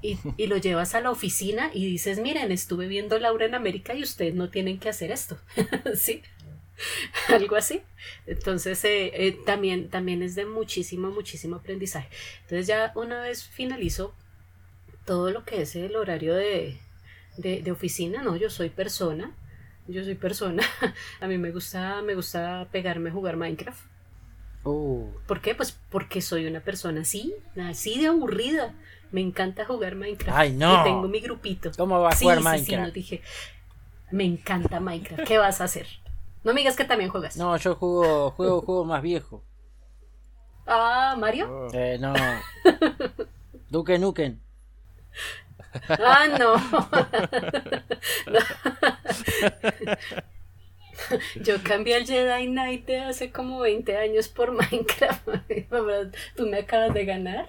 y, 0.03 0.17
y, 0.37 0.47
lo 0.47 0.57
llevas 0.57 0.95
a 0.95 1.01
la 1.01 1.11
oficina 1.11 1.73
y 1.75 1.85
dices, 1.85 2.21
miren, 2.21 2.53
estuve 2.53 2.87
viendo 2.87 3.19
Laura 3.19 3.45
en 3.45 3.57
América 3.57 3.93
y 3.93 4.05
ustedes 4.05 4.37
no 4.37 4.51
tienen 4.51 4.79
que 4.79 4.89
hacer 4.89 5.11
esto. 5.11 5.37
¿Sí? 5.97 6.23
algo 7.29 7.57
así. 7.57 7.83
Entonces, 8.27 8.85
eh, 8.85 9.11
eh, 9.15 9.39
también, 9.45 9.89
también 9.89 10.23
es 10.23 10.35
de 10.35 10.47
muchísimo, 10.47 11.11
muchísimo 11.11 11.57
aprendizaje. 11.57 12.09
Entonces, 12.43 12.67
ya 12.67 12.93
una 12.95 13.23
vez 13.23 13.45
finalizo 13.45 14.15
todo 15.05 15.31
lo 15.31 15.45
que 15.45 15.63
es 15.63 15.75
el 15.75 15.97
horario 15.97 16.35
de, 16.35 16.79
de, 17.37 17.71
oficina, 17.73 18.23
no, 18.23 18.37
yo 18.37 18.51
soy 18.51 18.69
persona, 18.69 19.33
yo 19.87 20.05
soy 20.05 20.15
persona. 20.15 20.63
a 21.21 21.27
mí 21.27 21.39
me 21.39 21.51
gusta, 21.51 22.03
me 22.03 22.15
gusta 22.15 22.69
pegarme 22.71 23.11
a 23.11 23.13
jugar 23.13 23.37
Minecraft. 23.37 23.81
Oh. 24.65 25.09
¿Por 25.27 25.41
qué? 25.41 25.55
Pues 25.55 25.79
porque 25.91 26.21
soy 26.21 26.47
una 26.47 26.61
persona 26.61 27.03
así, 27.03 27.35
así 27.57 27.99
de 27.99 28.09
aburrida. 28.09 28.75
Me 29.11 29.23
encanta 29.23 29.65
jugar 29.65 29.95
Minecraft. 29.95 30.39
Ay, 30.39 30.53
no. 30.53 30.81
Y 30.81 30.85
tengo 30.85 31.09
mi 31.09 31.21
grupito. 31.21 31.71
¿Cómo 31.77 31.99
va 32.01 32.11
a 32.11 32.17
jugar 32.17 32.43
Minecraft? 32.43 32.93
dije, 32.93 33.23
me 34.11 34.25
encanta 34.25 34.81
Minecraft. 34.81 35.25
¿Qué 35.25 35.39
vas 35.39 35.63
a 35.63 35.65
hacer? 35.65 35.87
No 36.45 36.55
me 36.55 36.61
digas 36.61 36.77
que 36.77 36.85
también 36.85 37.11
juegas. 37.11 37.37
No, 37.37 37.57
yo 37.57 37.75
juego, 37.75 38.31
juego, 38.31 38.61
juego 38.63 38.85
más 38.85 39.03
viejo. 39.03 39.43
Ah, 40.67 41.17
Mario. 41.19 41.51
Oh. 41.51 41.69
Eh, 41.73 41.99
no. 41.99 42.15
Duke 43.71 43.99
Nuken. 43.99 44.41
Ah, 45.89 46.27
no. 46.39 46.57
Yo 51.43 51.63
cambié 51.63 51.97
el 51.97 52.07
Jedi 52.07 52.49
Knight 52.49 52.87
de 52.87 53.01
hace 53.01 53.31
como 53.31 53.61
20 53.61 53.97
años 53.97 54.29
por 54.29 54.53
Minecraft. 54.53 55.29
Tú 56.37 56.47
me 56.47 56.59
acabas 56.59 56.95
de 56.95 57.05
ganar. 57.05 57.49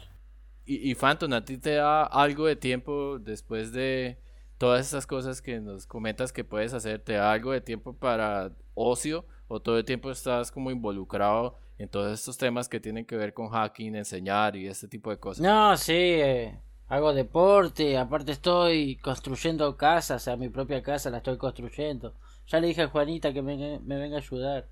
Y, 0.65 0.91
y 0.91 0.95
Phantom, 0.95 1.34
¿a 1.34 1.43
ti 1.43 1.58
te 1.58 1.75
da 1.75 2.04
algo 2.04 2.45
de 2.45 2.56
tiempo 2.56 3.17
después 3.19 3.71
de 3.71 4.19
todas 4.58 4.88
esas 4.88 5.08
cosas 5.08 5.41
que 5.41 5.60
nos 5.60 5.88
comentas 5.88 6.32
que 6.32 6.43
puedes 6.43 6.73
hacer? 6.73 7.02
¿Te 7.02 7.13
da 7.13 7.32
algo 7.32 7.52
de 7.52 7.62
tiempo 7.62 7.93
para 7.93 8.52
ocio 8.79 9.25
o 9.47 9.59
todo 9.59 9.77
el 9.77 9.85
tiempo 9.85 10.11
estás 10.11 10.51
como 10.51 10.71
involucrado 10.71 11.57
en 11.77 11.89
todos 11.89 12.13
estos 12.13 12.37
temas 12.37 12.67
que 12.67 12.79
tienen 12.79 13.05
que 13.05 13.15
ver 13.15 13.33
con 13.33 13.49
hacking, 13.49 13.95
enseñar 13.95 14.55
y 14.55 14.67
este 14.67 14.87
tipo 14.87 15.09
de 15.09 15.17
cosas? 15.17 15.41
No, 15.41 15.75
sí, 15.77 15.93
eh, 15.93 16.59
hago 16.87 17.13
deporte, 17.13 17.97
aparte 17.97 18.33
estoy 18.33 18.97
construyendo 18.97 19.75
casas, 19.77 20.21
o 20.21 20.25
sea, 20.25 20.37
mi 20.37 20.49
propia 20.49 20.81
casa 20.83 21.09
la 21.09 21.17
estoy 21.17 21.37
construyendo. 21.37 22.15
Ya 22.47 22.59
le 22.59 22.67
dije 22.67 22.83
a 22.83 22.87
Juanita 22.87 23.33
que 23.33 23.41
me, 23.41 23.79
me 23.79 23.97
venga 23.97 24.17
a 24.17 24.19
ayudar. 24.19 24.67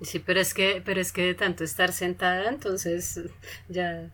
Sí, 0.00 0.18
pero 0.18 0.40
es 0.40 0.54
que, 0.54 0.82
pero 0.84 1.00
es 1.00 1.12
que 1.12 1.22
de 1.22 1.34
tanto 1.34 1.64
estar 1.64 1.92
sentada, 1.92 2.48
entonces 2.48 3.20
ya, 3.68 4.10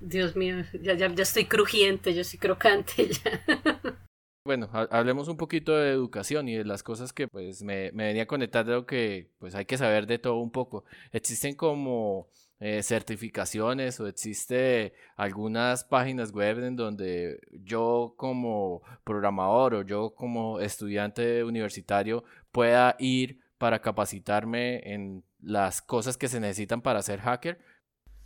Dios 0.00 0.36
mío, 0.36 0.64
ya, 0.80 0.94
ya, 0.94 1.08
ya 1.08 1.22
estoy 1.22 1.46
crujiente, 1.46 2.14
yo 2.14 2.24
soy 2.24 2.38
crocante 2.38 3.08
ya. 3.24 3.98
Bueno, 4.44 4.68
hablemos 4.72 5.28
un 5.28 5.36
poquito 5.36 5.76
de 5.76 5.90
educación 5.92 6.48
y 6.48 6.56
de 6.56 6.64
las 6.64 6.82
cosas 6.82 7.12
que 7.12 7.28
pues 7.28 7.62
me, 7.62 7.92
me 7.92 8.06
venía 8.06 8.26
conectando 8.26 8.86
que 8.86 9.30
pues 9.38 9.54
hay 9.54 9.66
que 9.66 9.78
saber 9.78 10.06
de 10.06 10.18
todo 10.18 10.38
un 10.38 10.50
poco. 10.50 10.84
Existen 11.12 11.54
como 11.54 12.28
eh, 12.58 12.82
certificaciones 12.82 14.00
o 14.00 14.08
existe 14.08 14.94
algunas 15.16 15.84
páginas 15.84 16.32
web 16.32 16.64
en 16.64 16.74
donde 16.74 17.40
yo 17.52 18.14
como 18.16 18.82
programador 19.04 19.74
o 19.74 19.82
yo 19.82 20.14
como 20.14 20.58
estudiante 20.58 21.44
universitario 21.44 22.24
pueda 22.50 22.96
ir 22.98 23.40
para 23.58 23.80
capacitarme 23.80 24.92
en 24.92 25.24
las 25.40 25.82
cosas 25.82 26.16
que 26.16 26.26
se 26.26 26.40
necesitan 26.40 26.82
para 26.82 27.02
ser 27.02 27.20
hacker. 27.20 27.60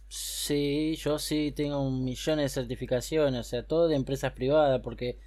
Sí, 0.09 0.97
yo 0.97 1.19
sí 1.19 1.53
tengo 1.55 1.91
millón 1.91 2.39
de 2.39 2.49
certificaciones, 2.49 3.41
o 3.41 3.45
sea, 3.45 3.67
todo 3.67 3.89
de 3.89 3.97
empresas 3.97 4.33
privadas, 4.33 4.81
porque 4.83 5.19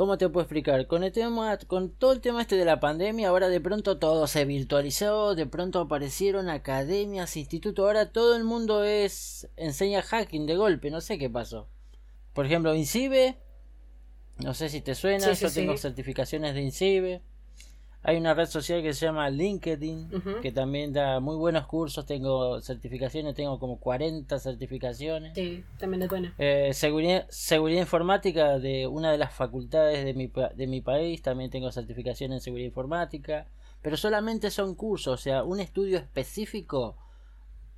¿Cómo 0.00 0.16
te 0.16 0.30
puedo 0.30 0.44
explicar? 0.44 0.86
Con 0.86 1.04
el 1.04 1.12
tema, 1.12 1.58
con 1.66 1.90
todo 1.90 2.12
el 2.12 2.22
tema 2.22 2.40
este 2.40 2.56
de 2.56 2.64
la 2.64 2.80
pandemia, 2.80 3.28
ahora 3.28 3.50
de 3.50 3.60
pronto 3.60 3.98
todo 3.98 4.26
se 4.28 4.46
virtualizó, 4.46 5.34
de 5.34 5.44
pronto 5.44 5.78
aparecieron 5.78 6.48
academias, 6.48 7.36
institutos, 7.36 7.84
ahora 7.84 8.10
todo 8.10 8.34
el 8.34 8.44
mundo 8.44 8.82
es 8.82 9.50
enseña 9.56 10.00
hacking 10.00 10.46
de 10.46 10.56
golpe, 10.56 10.90
no 10.90 11.02
sé 11.02 11.18
qué 11.18 11.28
pasó. 11.28 11.68
Por 12.32 12.46
ejemplo, 12.46 12.74
INCIBE, 12.74 13.36
no 14.38 14.54
sé 14.54 14.70
si 14.70 14.80
te 14.80 14.94
suena, 14.94 15.34
yo 15.34 15.50
tengo 15.52 15.76
certificaciones 15.76 16.54
de 16.54 16.62
INCIBE. 16.62 17.20
Hay 18.02 18.16
una 18.16 18.32
red 18.32 18.46
social 18.46 18.82
que 18.82 18.94
se 18.94 19.04
llama 19.04 19.28
LinkedIn, 19.28 20.40
que 20.40 20.52
también 20.52 20.92
da 20.92 21.20
muy 21.20 21.36
buenos 21.36 21.66
cursos. 21.66 22.06
Tengo 22.06 22.60
certificaciones, 22.62 23.34
tengo 23.34 23.58
como 23.58 23.78
40 23.78 24.38
certificaciones. 24.38 25.34
Sí, 25.34 25.64
también 25.78 26.04
es 26.04 26.08
buena. 26.08 26.34
Eh, 26.38 26.70
seguridad, 26.72 27.26
seguridad 27.28 27.80
informática 27.80 28.58
de 28.58 28.86
una 28.86 29.12
de 29.12 29.18
las 29.18 29.34
facultades 29.34 30.02
de 30.02 30.14
mi, 30.14 30.32
de 30.54 30.66
mi 30.66 30.80
país. 30.80 31.20
También 31.20 31.50
tengo 31.50 31.70
certificación 31.72 32.32
en 32.32 32.40
seguridad 32.40 32.68
informática. 32.68 33.46
Pero 33.82 33.98
solamente 33.98 34.50
son 34.50 34.74
cursos, 34.74 35.20
o 35.20 35.22
sea, 35.22 35.44
un 35.44 35.60
estudio 35.60 35.98
específico. 35.98 36.96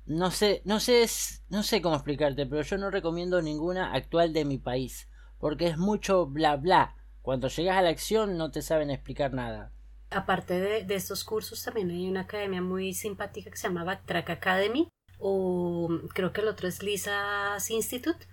No 0.05 0.31
sé, 0.31 0.61
no 0.63 0.79
sé, 0.79 1.05
no 1.49 1.63
sé 1.63 1.81
cómo 1.81 1.95
explicarte, 1.95 2.45
pero 2.45 2.61
yo 2.61 2.77
no 2.77 2.91
recomiendo 2.91 3.41
ninguna 3.41 3.93
actual 3.93 4.31
de 4.31 4.45
mi 4.45 4.57
país. 4.57 5.09
Porque 5.37 5.67
es 5.67 5.77
mucho 5.77 6.27
bla 6.27 6.55
bla. 6.55 6.95
Cuando 7.21 7.49
llegas 7.49 7.77
a 7.77 7.81
la 7.81 7.89
acción 7.89 8.37
no 8.37 8.51
te 8.51 8.61
saben 8.61 8.89
explicar 8.89 9.33
nada 9.33 9.73
aparte 10.13 10.59
de, 10.83 10.95
estos 10.95 11.23
cursos, 11.23 11.63
también 11.63 11.89
hay 11.91 12.07
una 12.07 12.21
academia 12.21 12.61
muy 12.61 12.93
simpática 12.93 13.49
que 13.49 13.57
se 13.57 13.67
llama 13.67 13.83
Backtrack 13.83 14.29
Academy, 14.29 14.87
o 15.19 15.89
creo 16.13 16.33
que 16.33 16.41
el 16.41 16.47
otro 16.47 16.67
es 16.67 16.83
Lisa's 16.83 17.69
Institute. 17.69 18.25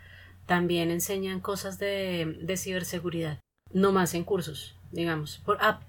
También 0.47 0.91
enseñan 0.91 1.41
cosas 1.41 1.79
de, 1.79 2.39
de 2.41 2.57
ciberseguridad, 2.57 3.39
no 3.73 3.93
más 3.93 4.15
en 4.15 4.25
cursos, 4.25 4.75
digamos. 4.91 5.39
Por, 5.39 5.59
ah, 5.61 5.81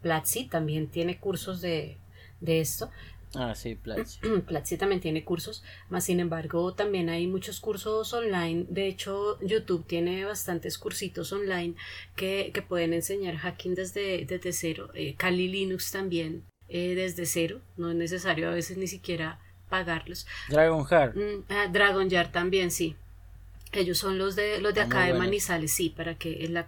Platzi 0.00 0.46
también 0.48 0.88
tiene 0.88 1.18
cursos 1.18 1.60
de, 1.60 1.98
de 2.40 2.60
esto, 2.60 2.90
Ah, 3.34 3.54
sí, 3.54 3.74
Platzi. 3.76 4.18
Platzi 4.46 4.76
también 4.76 5.00
tiene 5.00 5.24
cursos, 5.24 5.62
más 5.88 6.04
sin 6.04 6.20
embargo 6.20 6.74
también 6.74 7.08
hay 7.08 7.26
muchos 7.26 7.60
cursos 7.60 8.12
online. 8.12 8.66
De 8.68 8.86
hecho, 8.86 9.38
YouTube 9.40 9.86
tiene 9.86 10.24
bastantes 10.24 10.78
cursitos 10.78 11.32
online 11.32 11.74
que, 12.16 12.50
que 12.52 12.62
pueden 12.62 12.92
enseñar 12.92 13.36
hacking 13.36 13.74
desde, 13.74 14.24
desde 14.24 14.52
cero. 14.52 14.90
Eh, 14.94 15.14
Kali 15.16 15.48
Linux 15.48 15.92
también 15.92 16.44
eh, 16.68 16.94
desde 16.94 17.26
cero. 17.26 17.60
No 17.76 17.90
es 17.90 17.96
necesario 17.96 18.48
a 18.48 18.54
veces 18.54 18.76
ni 18.76 18.88
siquiera 18.88 19.40
pagarlos. 19.68 20.26
Dragon 20.48 20.84
Heart. 20.84 21.16
Mm, 21.16 21.44
ah, 21.48 21.68
Dragon 21.70 22.08
Yard 22.08 22.32
también, 22.32 22.70
sí. 22.70 22.96
Ellos 23.72 23.98
son 23.98 24.18
los 24.18 24.34
de 24.34 24.60
los 24.60 24.74
de 24.74 24.80
ah, 24.80 24.84
acá 24.84 25.04
de 25.06 25.14
Manizales, 25.14 25.72
sí, 25.72 25.90
para 25.90 26.16
que 26.16 26.48
la, 26.48 26.66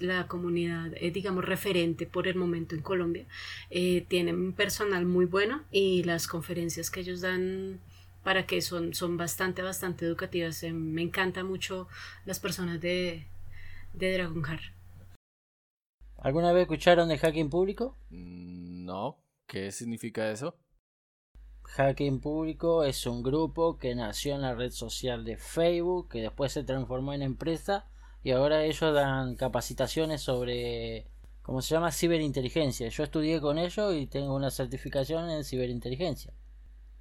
la 0.00 0.26
comunidad, 0.28 0.92
eh, 0.96 1.10
digamos, 1.10 1.44
referente 1.46 2.06
por 2.06 2.28
el 2.28 2.36
momento 2.36 2.74
en 2.74 2.82
Colombia. 2.82 3.26
Eh, 3.70 4.04
tienen 4.08 4.52
personal 4.52 5.06
muy 5.06 5.24
bueno 5.24 5.62
y 5.70 6.02
las 6.04 6.26
conferencias 6.28 6.90
que 6.90 7.00
ellos 7.00 7.22
dan 7.22 7.80
para 8.22 8.46
que 8.46 8.60
son, 8.60 8.94
son 8.94 9.16
bastante, 9.16 9.62
bastante 9.62 10.04
educativas. 10.04 10.62
Eh, 10.62 10.72
me 10.72 11.02
encanta 11.02 11.42
mucho 11.42 11.88
las 12.26 12.38
personas 12.38 12.80
de, 12.82 13.26
de 13.94 14.12
Dragonheart. 14.12 14.62
¿Alguna 16.16 16.52
vez 16.52 16.62
escucharon 16.62 17.08
de 17.10 17.18
hacking 17.18 17.50
público? 17.50 17.98
Mm, 18.10 18.84
No, 18.84 19.18
¿qué 19.46 19.70
significa 19.72 20.30
eso? 20.30 20.56
Hacking 21.74 22.20
Público 22.20 22.84
es 22.84 23.06
un 23.06 23.22
grupo 23.22 23.78
que 23.78 23.94
nació 23.94 24.34
en 24.34 24.42
la 24.42 24.54
red 24.54 24.72
social 24.72 25.24
de 25.24 25.38
Facebook, 25.38 26.10
que 26.10 26.20
después 26.20 26.52
se 26.52 26.64
transformó 26.64 27.14
en 27.14 27.22
empresa 27.22 27.86
y 28.22 28.32
ahora 28.32 28.64
ellos 28.64 28.92
dan 28.94 29.36
capacitaciones 29.36 30.20
sobre, 30.20 31.06
¿cómo 31.40 31.62
se 31.62 31.74
llama? 31.74 31.90
Ciberinteligencia. 31.90 32.88
Yo 32.88 33.04
estudié 33.04 33.40
con 33.40 33.56
ellos 33.56 33.94
y 33.94 34.06
tengo 34.06 34.34
una 34.34 34.50
certificación 34.50 35.30
en 35.30 35.44
ciberinteligencia. 35.44 36.34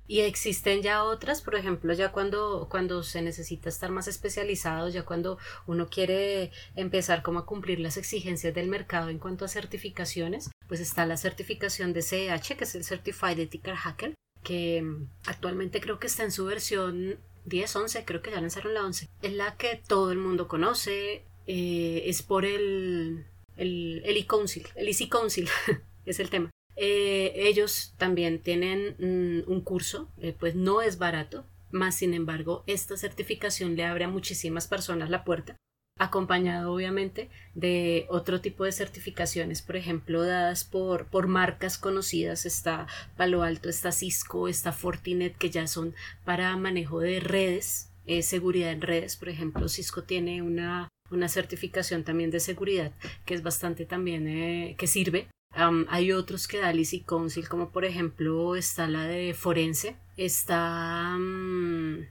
Y 0.07 0.21
existen 0.21 0.81
ya 0.81 1.03
otras, 1.03 1.41
por 1.41 1.55
ejemplo, 1.55 1.93
ya 1.93 2.13
cuando, 2.13 2.69
cuando 2.71 3.03
se 3.03 3.21
necesita 3.21 3.67
estar 3.67 3.91
más 3.91 4.07
especializado, 4.07 4.87
ya 4.87 5.03
cuando 5.03 5.37
uno 5.67 5.89
quiere 5.89 6.51
empezar 6.75 7.23
como 7.23 7.39
a 7.39 7.45
cumplir 7.45 7.81
las 7.81 7.97
exigencias 7.97 8.53
del 8.53 8.69
mercado 8.69 9.09
en 9.09 9.19
cuanto 9.19 9.43
a 9.43 9.49
certificaciones, 9.49 10.49
pues 10.69 10.79
está 10.79 11.05
la 11.05 11.17
certificación 11.17 11.91
de 11.91 12.03
CEH, 12.03 12.55
que 12.55 12.63
es 12.63 12.75
el 12.75 12.85
Certified 12.85 13.37
Ethical 13.37 13.75
Hacker, 13.75 14.15
que 14.43 14.81
mm, 14.81 15.09
actualmente 15.25 15.81
creo 15.81 15.99
que 15.99 16.07
está 16.07 16.23
en 16.23 16.31
su 16.31 16.45
versión 16.45 17.19
10, 17.45 17.75
11, 17.75 18.05
creo 18.05 18.21
que 18.21 18.31
ya 18.31 18.41
lanzaron 18.41 18.73
la 18.73 18.85
11. 18.85 19.09
Es 19.21 19.33
la 19.33 19.57
que 19.57 19.81
todo 19.87 20.11
el 20.11 20.17
mundo 20.17 20.47
conoce, 20.47 21.23
eh, 21.47 22.03
es 22.05 22.21
por 22.21 22.45
el, 22.45 23.25
el, 23.57 24.01
el 24.05 24.17
e-council, 24.17 24.67
el 24.75 24.87
Easy 24.87 25.09
Council, 25.09 25.49
es 26.05 26.19
el 26.19 26.29
tema. 26.29 26.51
Eh, 26.75 27.33
ellos 27.35 27.93
también 27.97 28.39
tienen 28.39 28.95
mm, 28.99 29.51
un 29.51 29.61
curso, 29.61 30.09
eh, 30.19 30.35
pues 30.37 30.55
no 30.55 30.81
es 30.81 30.97
barato, 30.97 31.45
más 31.71 31.95
sin 31.95 32.13
embargo, 32.13 32.63
esta 32.67 32.97
certificación 32.97 33.75
le 33.75 33.85
abre 33.85 34.05
a 34.05 34.09
muchísimas 34.09 34.67
personas 34.67 35.09
la 35.09 35.23
puerta, 35.23 35.57
acompañado 36.01 36.73
obviamente 36.73 37.29
de 37.53 38.07
otro 38.09 38.41
tipo 38.41 38.63
de 38.63 38.71
certificaciones, 38.71 39.61
por 39.61 39.75
ejemplo, 39.75 40.23
dadas 40.23 40.63
por, 40.63 41.05
por 41.05 41.27
marcas 41.27 41.77
conocidas, 41.77 42.47
está 42.47 42.87
Palo 43.17 43.43
Alto, 43.43 43.69
está 43.69 43.91
Cisco, 43.91 44.47
está 44.47 44.71
Fortinet, 44.71 45.37
que 45.37 45.51
ya 45.51 45.67
son 45.67 45.93
para 46.25 46.57
manejo 46.57 47.01
de 47.01 47.19
redes, 47.19 47.91
eh, 48.07 48.23
seguridad 48.23 48.71
en 48.71 48.81
redes, 48.81 49.15
por 49.15 49.29
ejemplo, 49.29 49.69
Cisco 49.69 50.01
tiene 50.01 50.41
una, 50.41 50.87
una 51.11 51.29
certificación 51.29 52.03
también 52.03 52.31
de 52.31 52.39
seguridad 52.39 52.91
que 53.23 53.35
es 53.35 53.43
bastante 53.43 53.85
también, 53.85 54.27
eh, 54.27 54.75
que 54.79 54.87
sirve. 54.87 55.27
Um, 55.55 55.85
hay 55.89 56.13
otros 56.13 56.47
que 56.47 56.59
da 56.59 56.73
Lizzy 56.73 57.01
Council, 57.01 57.47
como 57.47 57.69
por 57.69 57.85
ejemplo 57.85 58.55
está 58.55 58.87
la 58.87 59.05
de 59.05 59.35
Forense, 59.35 59.97
está 60.17 61.13
um, 61.15 62.05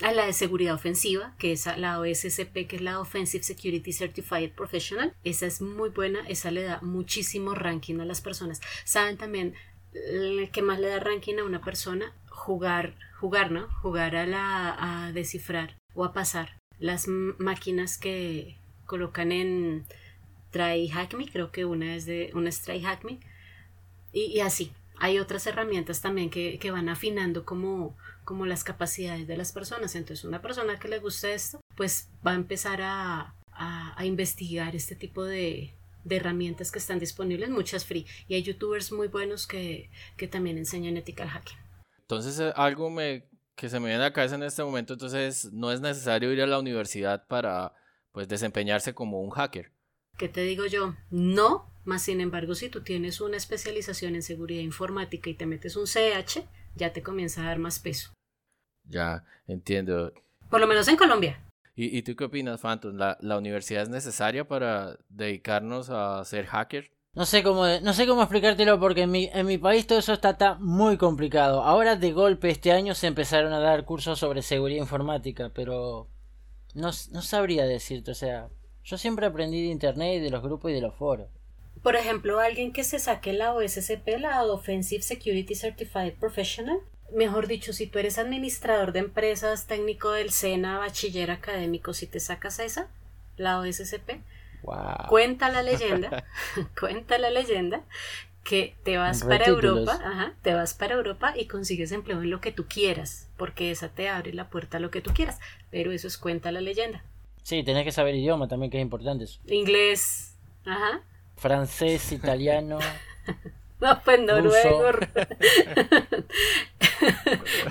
la 0.00 0.26
de 0.26 0.32
seguridad 0.32 0.74
ofensiva, 0.74 1.34
que 1.38 1.52
es 1.52 1.66
la 1.76 2.00
OSCP, 2.00 2.66
que 2.66 2.76
es 2.76 2.82
la 2.82 3.00
Offensive 3.00 3.44
Security 3.44 3.92
Certified 3.92 4.52
Professional. 4.52 5.14
Esa 5.24 5.46
es 5.46 5.60
muy 5.60 5.90
buena, 5.90 6.20
esa 6.28 6.50
le 6.50 6.62
da 6.62 6.80
muchísimo 6.82 7.54
ranking 7.54 8.00
a 8.00 8.04
las 8.04 8.20
personas. 8.20 8.60
Saben 8.84 9.16
también 9.16 9.54
que 10.52 10.62
más 10.62 10.78
le 10.78 10.88
da 10.88 11.00
ranking 11.00 11.36
a 11.38 11.44
una 11.44 11.60
persona 11.60 12.14
jugar, 12.28 12.96
jugar, 13.18 13.50
¿no? 13.50 13.68
Jugar 13.82 14.16
a 14.16 14.26
la 14.26 15.06
a 15.06 15.12
descifrar 15.12 15.76
o 15.94 16.04
a 16.04 16.12
pasar 16.12 16.58
las 16.78 17.06
máquinas 17.08 17.98
que 17.98 18.56
colocan 18.86 19.32
en 19.32 19.84
Try 20.50 20.88
Hack 20.88 21.14
Me, 21.14 21.26
creo 21.28 21.52
que 21.52 21.64
una 21.64 21.94
es 21.94 22.06
de 22.06 22.30
una 22.34 22.48
es 22.48 22.62
Try 22.62 22.80
Hack 22.80 23.04
Me, 23.04 23.20
y, 24.12 24.40
así. 24.40 24.72
Hay 25.00 25.18
otras 25.18 25.46
herramientas 25.46 26.00
también 26.00 26.30
que, 26.30 26.58
que 26.58 26.70
van 26.70 26.88
afinando 26.88 27.44
como, 27.44 27.96
como 28.24 28.46
las 28.46 28.62
capacidades 28.64 29.26
de 29.26 29.36
las 29.36 29.50
personas. 29.52 29.94
Entonces, 29.96 30.24
una 30.24 30.40
persona 30.40 30.78
que 30.78 30.88
le 30.88 30.98
guste 30.98 31.34
esto, 31.34 31.60
pues 31.74 32.08
va 32.24 32.32
a 32.32 32.36
empezar 32.36 32.82
a, 32.82 33.34
a, 33.52 33.98
a 33.98 34.04
investigar 34.04 34.76
este 34.76 34.94
tipo 34.94 35.24
de, 35.24 35.74
de 36.04 36.16
herramientas 36.16 36.70
que 36.70 36.78
están 36.78 36.98
disponibles, 36.98 37.50
muchas 37.50 37.84
free. 37.84 38.06
Y 38.28 38.34
hay 38.34 38.42
youtubers 38.42 38.92
muy 38.92 39.08
buenos 39.08 39.46
que, 39.46 39.90
que 40.16 40.28
también 40.28 40.58
enseñan 40.58 40.96
ethical 40.96 41.28
hacking. 41.28 41.58
Entonces, 42.02 42.38
eh, 42.40 42.52
algo 42.56 42.90
me, 42.90 43.28
que 43.56 43.68
se 43.68 43.78
me 43.80 43.88
viene 43.88 44.02
a 44.02 44.08
la 44.08 44.12
cabeza 44.12 44.34
en 44.34 44.42
este 44.42 44.64
momento, 44.64 44.92
entonces 44.92 45.52
no 45.52 45.70
es 45.72 45.80
necesario 45.80 46.32
ir 46.32 46.42
a 46.42 46.46
la 46.46 46.58
universidad 46.58 47.26
para 47.26 47.74
pues 48.12 48.28
desempeñarse 48.28 48.94
como 48.94 49.20
un 49.20 49.30
hacker. 49.30 49.72
¿Qué 50.18 50.28
te 50.28 50.42
digo 50.42 50.66
yo? 50.66 50.94
No, 51.10 51.69
más 51.84 52.02
sin 52.02 52.20
embargo, 52.20 52.54
si 52.54 52.68
tú 52.68 52.82
tienes 52.82 53.20
una 53.20 53.36
especialización 53.36 54.14
en 54.14 54.22
seguridad 54.22 54.62
informática 54.62 55.30
y 55.30 55.34
te 55.34 55.46
metes 55.46 55.76
un 55.76 55.86
CH, 55.86 56.44
ya 56.76 56.92
te 56.92 57.02
comienza 57.02 57.42
a 57.42 57.46
dar 57.46 57.58
más 57.58 57.78
peso. 57.78 58.12
Ya, 58.84 59.24
entiendo. 59.46 60.12
Por 60.48 60.60
lo 60.60 60.66
menos 60.66 60.88
en 60.88 60.96
Colombia. 60.96 61.42
¿Y, 61.74 61.96
y 61.96 62.02
tú 62.02 62.16
qué 62.16 62.24
opinas, 62.24 62.60
Phantom? 62.60 62.96
¿La, 62.96 63.16
¿La, 63.20 63.38
universidad 63.38 63.84
es 63.84 63.88
necesaria 63.88 64.46
para 64.46 64.98
dedicarnos 65.08 65.88
a 65.90 66.24
ser 66.24 66.46
hacker? 66.46 66.90
No 67.14 67.24
sé 67.24 67.42
cómo, 67.42 67.66
no 67.66 67.92
sé 67.92 68.06
cómo 68.06 68.22
explicártelo 68.22 68.78
porque 68.78 69.02
en 69.02 69.10
mi, 69.10 69.30
en 69.32 69.46
mi 69.46 69.58
país 69.58 69.86
todo 69.86 69.98
eso 69.98 70.12
está, 70.12 70.30
está 70.30 70.54
muy 70.56 70.96
complicado. 70.96 71.62
Ahora 71.62 71.96
de 71.96 72.12
golpe 72.12 72.50
este 72.50 72.72
año 72.72 72.94
se 72.94 73.06
empezaron 73.06 73.52
a 73.52 73.58
dar 73.58 73.84
cursos 73.84 74.18
sobre 74.18 74.42
seguridad 74.42 74.80
informática, 74.80 75.50
pero 75.54 76.08
no, 76.74 76.90
no 77.10 77.22
sabría 77.22 77.64
decirte, 77.64 78.12
o 78.12 78.14
sea, 78.14 78.48
yo 78.84 78.96
siempre 78.96 79.26
aprendí 79.26 79.62
de 79.62 79.72
internet 79.72 80.18
y 80.18 80.20
de 80.20 80.30
los 80.30 80.42
grupos 80.42 80.70
y 80.70 80.74
de 80.74 80.80
los 80.80 80.94
foros. 80.94 81.28
Por 81.82 81.96
ejemplo, 81.96 82.40
alguien 82.40 82.72
que 82.72 82.84
se 82.84 82.98
saque 82.98 83.32
la 83.32 83.54
OSCP, 83.54 84.18
la 84.18 84.44
Offensive 84.44 85.02
Security 85.02 85.54
Certified 85.54 86.14
Professional, 86.14 86.78
mejor 87.12 87.46
dicho, 87.46 87.72
si 87.72 87.86
tú 87.86 87.98
eres 87.98 88.18
administrador 88.18 88.92
de 88.92 89.00
empresas, 89.00 89.66
técnico 89.66 90.10
del 90.10 90.30
SENA, 90.30 90.78
bachiller 90.78 91.30
académico, 91.30 91.94
si 91.94 92.06
te 92.06 92.20
sacas 92.20 92.58
esa, 92.58 92.88
la 93.36 93.58
OSCP, 93.60 94.20
wow. 94.62 95.08
cuenta 95.08 95.48
la 95.50 95.62
leyenda, 95.62 96.24
cuenta 96.78 97.18
la 97.18 97.30
leyenda 97.30 97.82
que 98.44 98.74
te 98.84 98.96
vas 98.96 99.22
para 99.24 99.46
Europa, 99.46 99.98
ajá, 100.02 100.34
te 100.42 100.54
vas 100.54 100.74
para 100.74 100.94
Europa 100.94 101.34
y 101.36 101.46
consigues 101.46 101.92
empleo 101.92 102.22
en 102.22 102.30
lo 102.30 102.40
que 102.40 102.52
tú 102.52 102.66
quieras, 102.66 103.28
porque 103.36 103.70
esa 103.70 103.88
te 103.88 104.08
abre 104.08 104.32
la 104.32 104.48
puerta 104.48 104.78
a 104.78 104.80
lo 104.80 104.90
que 104.90 105.00
tú 105.00 105.12
quieras, 105.12 105.38
pero 105.70 105.92
eso 105.92 106.08
es 106.08 106.16
cuenta 106.16 106.50
la 106.50 106.60
leyenda. 106.60 107.04
Sí, 107.42 107.62
tenés 107.62 107.84
que 107.84 107.92
saber 107.92 108.14
idioma 108.14 108.48
también, 108.48 108.70
que 108.70 108.78
es 108.78 108.82
importante 108.82 109.24
eso. 109.24 109.40
Inglés, 109.46 110.36
ajá. 110.64 111.02
Francés, 111.40 112.12
italiano. 112.12 112.78
no, 113.80 114.00
pues 114.04 114.20
noruego. 114.20 114.92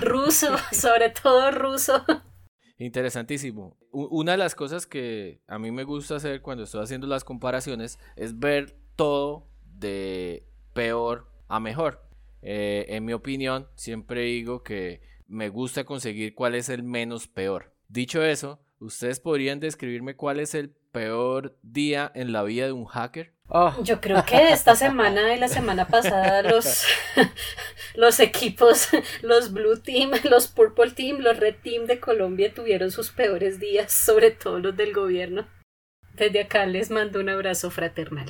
ruso, 0.00 0.48
sobre 0.72 1.10
todo 1.10 1.50
ruso. 1.52 2.04
Interesantísimo. 2.78 3.76
Una 3.92 4.32
de 4.32 4.38
las 4.38 4.54
cosas 4.54 4.86
que 4.86 5.40
a 5.46 5.58
mí 5.58 5.70
me 5.70 5.84
gusta 5.84 6.16
hacer 6.16 6.42
cuando 6.42 6.64
estoy 6.64 6.82
haciendo 6.82 7.06
las 7.06 7.24
comparaciones 7.24 7.98
es 8.16 8.38
ver 8.38 8.76
todo 8.96 9.46
de 9.64 10.46
peor 10.72 11.30
a 11.48 11.60
mejor. 11.60 12.02
Eh, 12.42 12.86
en 12.88 13.04
mi 13.04 13.12
opinión, 13.12 13.68
siempre 13.74 14.22
digo 14.22 14.62
que 14.62 15.02
me 15.26 15.48
gusta 15.48 15.84
conseguir 15.84 16.34
cuál 16.34 16.54
es 16.54 16.68
el 16.70 16.82
menos 16.82 17.28
peor. 17.28 17.74
Dicho 17.88 18.22
eso, 18.22 18.60
¿Ustedes 18.80 19.20
podrían 19.20 19.60
describirme 19.60 20.16
cuál 20.16 20.40
es 20.40 20.54
el 20.54 20.70
peor 20.70 21.58
día 21.62 22.10
en 22.14 22.32
la 22.32 22.42
vida 22.42 22.64
de 22.64 22.72
un 22.72 22.86
hacker? 22.86 23.34
Oh. 23.52 23.74
Yo 23.82 24.00
creo 24.00 24.24
que 24.24 24.52
esta 24.52 24.76
semana 24.76 25.34
y 25.34 25.38
la 25.38 25.48
semana 25.48 25.88
pasada 25.88 26.42
los, 26.42 26.84
los 27.96 28.20
equipos, 28.20 28.88
los 29.22 29.52
Blue 29.52 29.76
Team, 29.76 30.12
los 30.30 30.46
Purple 30.46 30.92
Team, 30.92 31.18
los 31.18 31.36
Red 31.36 31.56
Team 31.60 31.86
de 31.86 31.98
Colombia 31.98 32.54
tuvieron 32.54 32.92
sus 32.92 33.10
peores 33.10 33.58
días, 33.58 33.92
sobre 33.92 34.30
todo 34.30 34.60
los 34.60 34.76
del 34.76 34.94
gobierno. 34.94 35.48
Desde 36.14 36.42
acá 36.42 36.64
les 36.64 36.90
mando 36.90 37.18
un 37.18 37.28
abrazo 37.28 37.70
fraternal. 37.72 38.28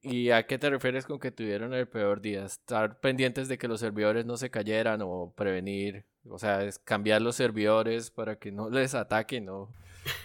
¿Y 0.00 0.30
a 0.30 0.46
qué 0.46 0.58
te 0.58 0.70
refieres 0.70 1.04
con 1.04 1.18
que 1.18 1.30
tuvieron 1.30 1.74
el 1.74 1.86
peor 1.86 2.22
día? 2.22 2.44
¿Estar 2.44 3.00
pendientes 3.00 3.48
de 3.48 3.58
que 3.58 3.68
los 3.68 3.80
servidores 3.80 4.24
no 4.24 4.38
se 4.38 4.50
cayeran 4.50 5.00
o 5.02 5.32
prevenir? 5.36 6.06
O 6.28 6.38
sea, 6.38 6.62
es 6.62 6.78
cambiar 6.78 7.20
los 7.20 7.36
servidores 7.36 8.10
para 8.10 8.36
que 8.36 8.50
no 8.50 8.70
les 8.70 8.94
ataquen 8.94 9.48
o 9.50 9.68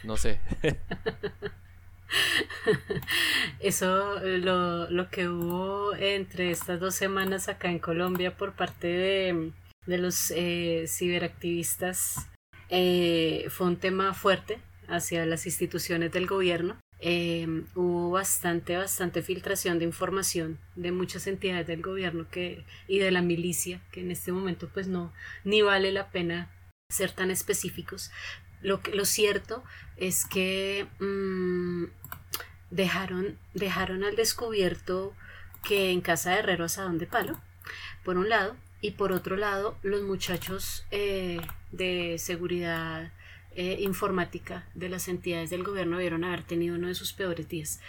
no 0.03 0.15
sé. 0.15 0.39
Eso, 3.59 4.19
lo, 4.21 4.89
lo, 4.89 5.09
que 5.09 5.27
hubo 5.27 5.95
entre 5.95 6.51
estas 6.51 6.79
dos 6.79 6.95
semanas 6.95 7.49
acá 7.49 7.69
en 7.69 7.79
Colombia 7.79 8.35
por 8.35 8.53
parte 8.53 8.87
de, 8.87 9.51
de 9.85 9.97
los 9.97 10.31
eh, 10.31 10.85
ciberactivistas 10.87 12.29
eh, 12.69 13.47
fue 13.49 13.67
un 13.67 13.77
tema 13.77 14.13
fuerte 14.13 14.59
hacia 14.87 15.25
las 15.25 15.45
instituciones 15.45 16.11
del 16.11 16.27
gobierno. 16.27 16.77
Eh, 17.01 17.63
hubo 17.75 18.11
bastante, 18.11 18.75
bastante 18.75 19.21
filtración 19.21 19.79
de 19.79 19.85
información 19.85 20.59
de 20.75 20.91
muchas 20.91 21.27
entidades 21.27 21.65
del 21.65 21.81
gobierno 21.81 22.27
que, 22.29 22.65
y 22.87 22.99
de 22.99 23.11
la 23.11 23.21
milicia, 23.21 23.81
que 23.91 24.01
en 24.01 24.11
este 24.11 24.31
momento 24.31 24.69
pues 24.73 24.87
no, 24.87 25.13
ni 25.45 25.61
vale 25.61 25.91
la 25.91 26.11
pena 26.11 26.51
ser 26.91 27.11
tan 27.11 27.31
específicos, 27.31 28.11
lo, 28.61 28.81
lo 28.93 29.05
cierto 29.05 29.63
es 29.97 30.25
que 30.25 30.87
mmm, 30.99 31.85
dejaron, 32.71 33.37
dejaron 33.53 34.03
al 34.03 34.15
descubierto 34.15 35.13
que 35.63 35.91
en 35.91 36.01
casa 36.01 36.31
de 36.31 36.39
Herrero 36.39 36.65
asadón 36.65 36.97
de 36.97 37.07
palo, 37.07 37.39
por 38.03 38.17
un 38.17 38.29
lado, 38.29 38.55
y 38.81 38.91
por 38.91 39.11
otro 39.11 39.35
lado 39.35 39.77
los 39.83 40.03
muchachos 40.03 40.85
eh, 40.91 41.41
de 41.71 42.15
seguridad 42.17 43.11
eh, 43.55 43.77
informática 43.81 44.67
de 44.73 44.89
las 44.89 45.07
entidades 45.07 45.49
del 45.49 45.63
gobierno 45.63 45.97
debieron 45.97 46.23
haber 46.23 46.43
tenido 46.43 46.75
uno 46.75 46.87
de 46.87 46.95
sus 46.95 47.11
peores 47.13 47.49
días 47.49 47.81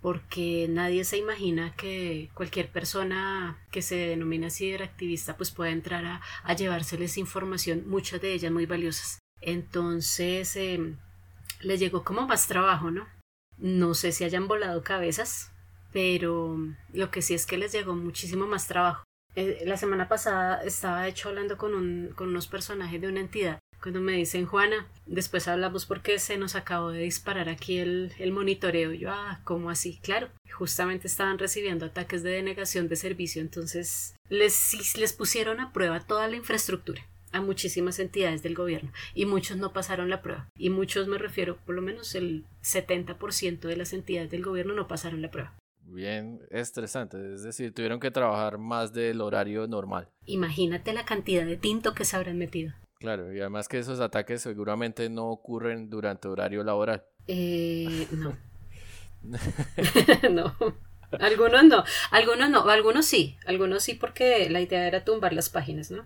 porque 0.00 0.66
nadie 0.68 1.04
se 1.04 1.16
imagina 1.16 1.74
que 1.74 2.30
cualquier 2.34 2.68
persona 2.68 3.58
que 3.72 3.82
se 3.82 3.96
denomina 3.96 4.50
ciberactivista 4.50 5.36
pues 5.36 5.50
pueda 5.50 5.72
entrar 5.72 6.04
a, 6.04 6.20
a 6.44 6.54
llevárseles 6.54 7.18
información, 7.18 7.88
muchas 7.88 8.20
de 8.20 8.32
ellas 8.32 8.52
muy 8.52 8.66
valiosas. 8.66 9.18
Entonces 9.40 10.56
eh, 10.56 10.94
les 11.60 11.80
llegó 11.80 12.04
como 12.04 12.26
más 12.26 12.46
trabajo, 12.46 12.90
¿no? 12.90 13.06
No 13.58 13.94
sé 13.94 14.12
si 14.12 14.24
hayan 14.24 14.48
volado 14.48 14.82
cabezas, 14.82 15.52
pero 15.92 16.58
lo 16.92 17.10
que 17.10 17.22
sí 17.22 17.34
es 17.34 17.46
que 17.46 17.58
les 17.58 17.72
llegó 17.72 17.94
muchísimo 17.94 18.46
más 18.46 18.66
trabajo. 18.66 19.04
Eh, 19.34 19.62
la 19.66 19.76
semana 19.76 20.08
pasada 20.08 20.62
estaba 20.62 21.02
de 21.02 21.10
hecho 21.10 21.28
hablando 21.28 21.58
con, 21.58 21.74
un, 21.74 22.12
con 22.14 22.28
unos 22.28 22.46
personajes 22.48 23.00
de 23.00 23.08
una 23.08 23.20
entidad 23.20 23.58
cuando 23.82 24.00
me 24.00 24.12
dicen 24.12 24.46
Juana, 24.46 24.88
después 25.06 25.46
hablamos 25.48 25.86
porque 25.86 26.18
se 26.18 26.38
nos 26.38 26.56
acabó 26.56 26.90
de 26.90 27.02
disparar 27.02 27.48
aquí 27.48 27.78
el, 27.78 28.32
monitoreo. 28.32 28.92
Yo, 28.92 29.12
ah, 29.12 29.40
¿cómo 29.44 29.70
así? 29.70 30.00
Claro, 30.02 30.28
justamente 30.52 31.06
estaban 31.06 31.38
recibiendo 31.38 31.86
ataques 31.86 32.22
de 32.22 32.30
denegación 32.30 32.88
de 32.88 32.96
servicio, 32.96 33.40
entonces 33.40 34.16
les 34.28 35.12
pusieron 35.16 35.60
a 35.60 35.72
prueba 35.72 36.00
toda 36.00 36.26
la 36.26 36.34
infraestructura 36.34 37.06
a 37.32 37.40
muchísimas 37.40 37.98
entidades 37.98 38.42
del 38.42 38.54
gobierno 38.54 38.92
y 39.14 39.26
muchos 39.26 39.56
no 39.56 39.72
pasaron 39.72 40.10
la 40.10 40.22
prueba 40.22 40.48
y 40.56 40.70
muchos 40.70 41.08
me 41.08 41.18
refiero 41.18 41.56
por 41.64 41.74
lo 41.74 41.82
menos 41.82 42.14
el 42.14 42.44
70% 42.62 43.60
de 43.60 43.76
las 43.76 43.92
entidades 43.92 44.30
del 44.30 44.44
gobierno 44.44 44.74
no 44.74 44.88
pasaron 44.88 45.22
la 45.22 45.30
prueba 45.30 45.54
bien 45.88 46.40
estresante, 46.50 47.34
es 47.34 47.42
decir, 47.42 47.72
tuvieron 47.72 48.00
que 48.00 48.10
trabajar 48.10 48.58
más 48.58 48.92
del 48.92 49.20
horario 49.20 49.66
normal. 49.66 50.08
Imagínate 50.26 50.92
la 50.92 51.04
cantidad 51.04 51.46
de 51.46 51.56
tinto 51.56 51.94
que 51.94 52.04
se 52.04 52.16
habrán 52.16 52.38
metido. 52.38 52.74
Claro, 52.98 53.32
y 53.32 53.40
además 53.40 53.68
que 53.68 53.78
esos 53.78 54.00
ataques 54.00 54.42
seguramente 54.42 55.08
no 55.10 55.28
ocurren 55.28 55.90
durante 55.90 56.28
horario 56.28 56.64
laboral. 56.64 57.04
Eh, 57.28 58.06
no. 58.12 58.36
no. 60.30 60.54
Algunos 61.20 61.64
no, 61.64 61.84
algunos 62.10 62.50
no, 62.50 62.68
algunos 62.68 63.06
sí, 63.06 63.36
algunos 63.46 63.82
sí 63.84 63.94
porque 63.94 64.50
la 64.50 64.60
idea 64.60 64.86
era 64.86 65.04
tumbar 65.04 65.32
las 65.32 65.50
páginas, 65.50 65.90
¿no? 65.90 66.04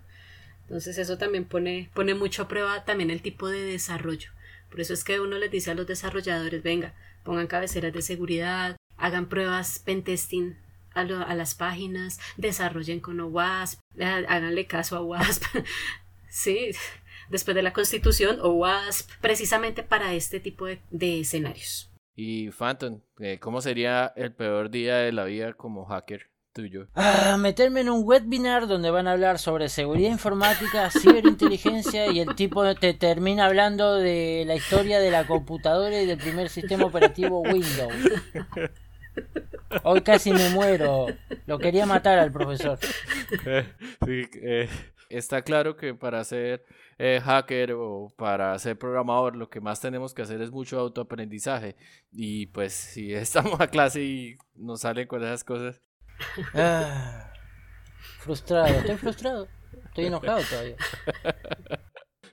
Entonces 0.70 0.98
eso 0.98 1.18
también 1.18 1.46
pone, 1.46 1.90
pone 1.94 2.14
mucho 2.14 2.42
a 2.42 2.48
prueba 2.48 2.84
también 2.84 3.10
el 3.10 3.22
tipo 3.22 3.48
de 3.48 3.60
desarrollo. 3.60 4.30
Por 4.70 4.80
eso 4.80 4.94
es 4.94 5.02
que 5.02 5.18
uno 5.18 5.36
les 5.36 5.50
dice 5.50 5.72
a 5.72 5.74
los 5.74 5.84
desarrolladores, 5.84 6.62
venga, 6.62 6.94
pongan 7.24 7.48
cabeceras 7.48 7.92
de 7.92 8.02
seguridad, 8.02 8.76
hagan 8.96 9.28
pruebas 9.28 9.80
pentesting 9.80 10.56
a, 10.94 11.00
a 11.00 11.34
las 11.34 11.56
páginas, 11.56 12.20
desarrollen 12.36 13.00
con 13.00 13.18
OWASP, 13.18 13.80
háganle 13.98 14.68
caso 14.68 14.96
a 14.96 15.02
WASP, 15.02 15.42
sí, 16.28 16.70
después 17.30 17.56
de 17.56 17.62
la 17.62 17.72
constitución 17.72 18.38
o 18.40 18.50
WASP, 18.50 19.10
precisamente 19.20 19.82
para 19.82 20.14
este 20.14 20.38
tipo 20.38 20.66
de, 20.66 21.20
escenarios. 21.20 21.90
Y 22.14 22.52
Phantom, 22.52 23.00
eh, 23.18 23.40
¿cómo 23.40 23.60
sería 23.60 24.12
el 24.14 24.32
peor 24.32 24.70
día 24.70 24.98
de 24.98 25.10
la 25.10 25.24
vida 25.24 25.52
como 25.52 25.84
hacker 25.86 26.29
tuyo? 26.52 26.88
Ah, 26.94 27.36
meterme 27.38 27.80
en 27.80 27.90
un 27.90 28.02
webinar 28.04 28.66
donde 28.66 28.90
van 28.90 29.06
a 29.06 29.12
hablar 29.12 29.38
sobre 29.38 29.68
seguridad 29.68 30.10
informática, 30.10 30.90
ciberinteligencia 31.00 32.10
y 32.10 32.20
el 32.20 32.34
tipo 32.34 32.74
te 32.74 32.94
termina 32.94 33.46
hablando 33.46 33.96
de 33.96 34.44
la 34.46 34.56
historia 34.56 35.00
de 35.00 35.10
la 35.10 35.26
computadora 35.26 36.00
y 36.00 36.06
del 36.06 36.18
primer 36.18 36.48
sistema 36.48 36.84
operativo 36.86 37.40
Windows. 37.40 37.94
Hoy 39.84 40.00
casi 40.02 40.32
me 40.32 40.50
muero. 40.50 41.06
Lo 41.46 41.58
quería 41.58 41.86
matar 41.86 42.18
al 42.18 42.32
profesor. 42.32 42.78
Sí, 44.04 44.22
eh, 44.42 44.68
está 45.08 45.42
claro 45.42 45.76
que 45.76 45.94
para 45.94 46.24
ser 46.24 46.64
eh, 46.98 47.20
hacker 47.22 47.72
o 47.72 48.12
para 48.16 48.58
ser 48.58 48.76
programador 48.76 49.36
lo 49.36 49.48
que 49.48 49.60
más 49.60 49.80
tenemos 49.80 50.14
que 50.14 50.22
hacer 50.22 50.40
es 50.42 50.50
mucho 50.50 50.80
autoaprendizaje. 50.80 51.76
Y 52.10 52.46
pues 52.46 52.72
si 52.72 53.12
estamos 53.14 53.60
a 53.60 53.68
clase 53.68 54.02
y 54.02 54.36
nos 54.54 54.80
salen 54.80 55.06
con 55.06 55.22
esas 55.22 55.44
cosas. 55.44 55.80
Ah, 56.54 57.32
frustrado, 58.18 58.66
estoy 58.66 58.96
frustrado. 58.96 59.48
Estoy 59.86 60.06
enojado 60.06 60.40
todavía. 60.48 60.76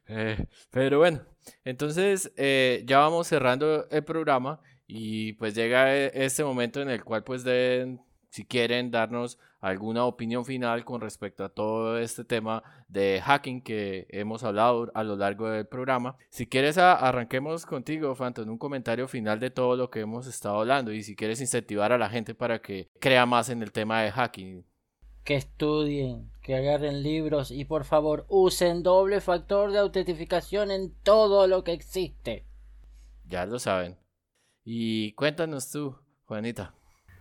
Eh, 0.10 0.45
pero 0.71 1.00
bueno, 1.00 1.26
entonces 1.65 2.32
ya 2.38 3.00
vamos 3.00 3.28
cerrando 3.28 3.89
el 3.89 4.06
programa 4.06 4.62
y 4.88 5.34
pues 5.34 5.54
llega 5.54 5.93
e, 5.93 6.12
este 6.13 6.45
momento 6.45 6.82
en 6.82 6.89
el 6.89 7.04
cual 7.04 7.23
pues 7.26 7.43
deben, 7.43 8.00
si 8.38 8.45
quieren, 8.45 8.91
darnos 8.91 9.39
alguna 9.62 10.06
opinión 10.06 10.45
final 10.45 10.86
con 10.86 11.02
respecto 11.02 11.43
a 11.43 11.50
todo 11.50 11.97
este 11.97 12.23
tema 12.23 12.62
de 12.88 13.19
hacking 13.26 13.63
que 13.63 14.06
hemos 14.12 14.43
hablado 14.43 14.91
a 14.93 15.04
lo 15.04 15.15
largo 15.15 15.50
del 15.50 15.65
programa. 15.65 16.17
Si 16.30 16.45
quieres, 16.45 16.78
arranquemos 16.78 17.65
contigo, 17.65 18.13
Phantom, 18.13 18.47
un 18.47 18.60
comentario 18.60 19.08
final 19.08 19.39
de 19.39 19.50
todo 19.50 19.76
lo 19.76 19.89
que 19.89 20.02
hemos 20.02 20.28
estado 20.28 20.60
hablando 20.60 20.93
y 20.93 21.02
si 21.02 21.15
quieres 21.15 21.41
incentivar 21.41 21.91
a 21.91 21.97
la 21.97 22.12
gente 22.12 22.36
para 22.36 22.62
que 22.62 22.91
crea 23.00 23.26
más 23.26 23.50
en 23.50 23.63
el 23.63 23.71
tema 23.71 24.04
de 24.04 24.12
hacking. 24.12 24.63
Que 25.23 25.36
estudien, 25.36 26.30
que 26.43 26.56
agarren 26.56 27.02
libros 27.02 27.50
y 27.50 27.65
por 27.65 27.86
favor 27.86 28.28
usen 28.30 28.84
doble 28.84 29.19
factor 29.19 29.71
de 29.71 29.80
autentificación 29.80 30.69
en 30.69 30.93
todo 31.02 31.47
lo 31.47 31.63
que 31.63 31.73
existe. 31.73 32.45
Ya 33.26 33.47
lo 33.47 33.58
saben. 33.58 33.97
Y 34.63 35.13
cuéntanos 35.13 35.71
tú, 35.71 35.95
Juanita. 36.26 36.76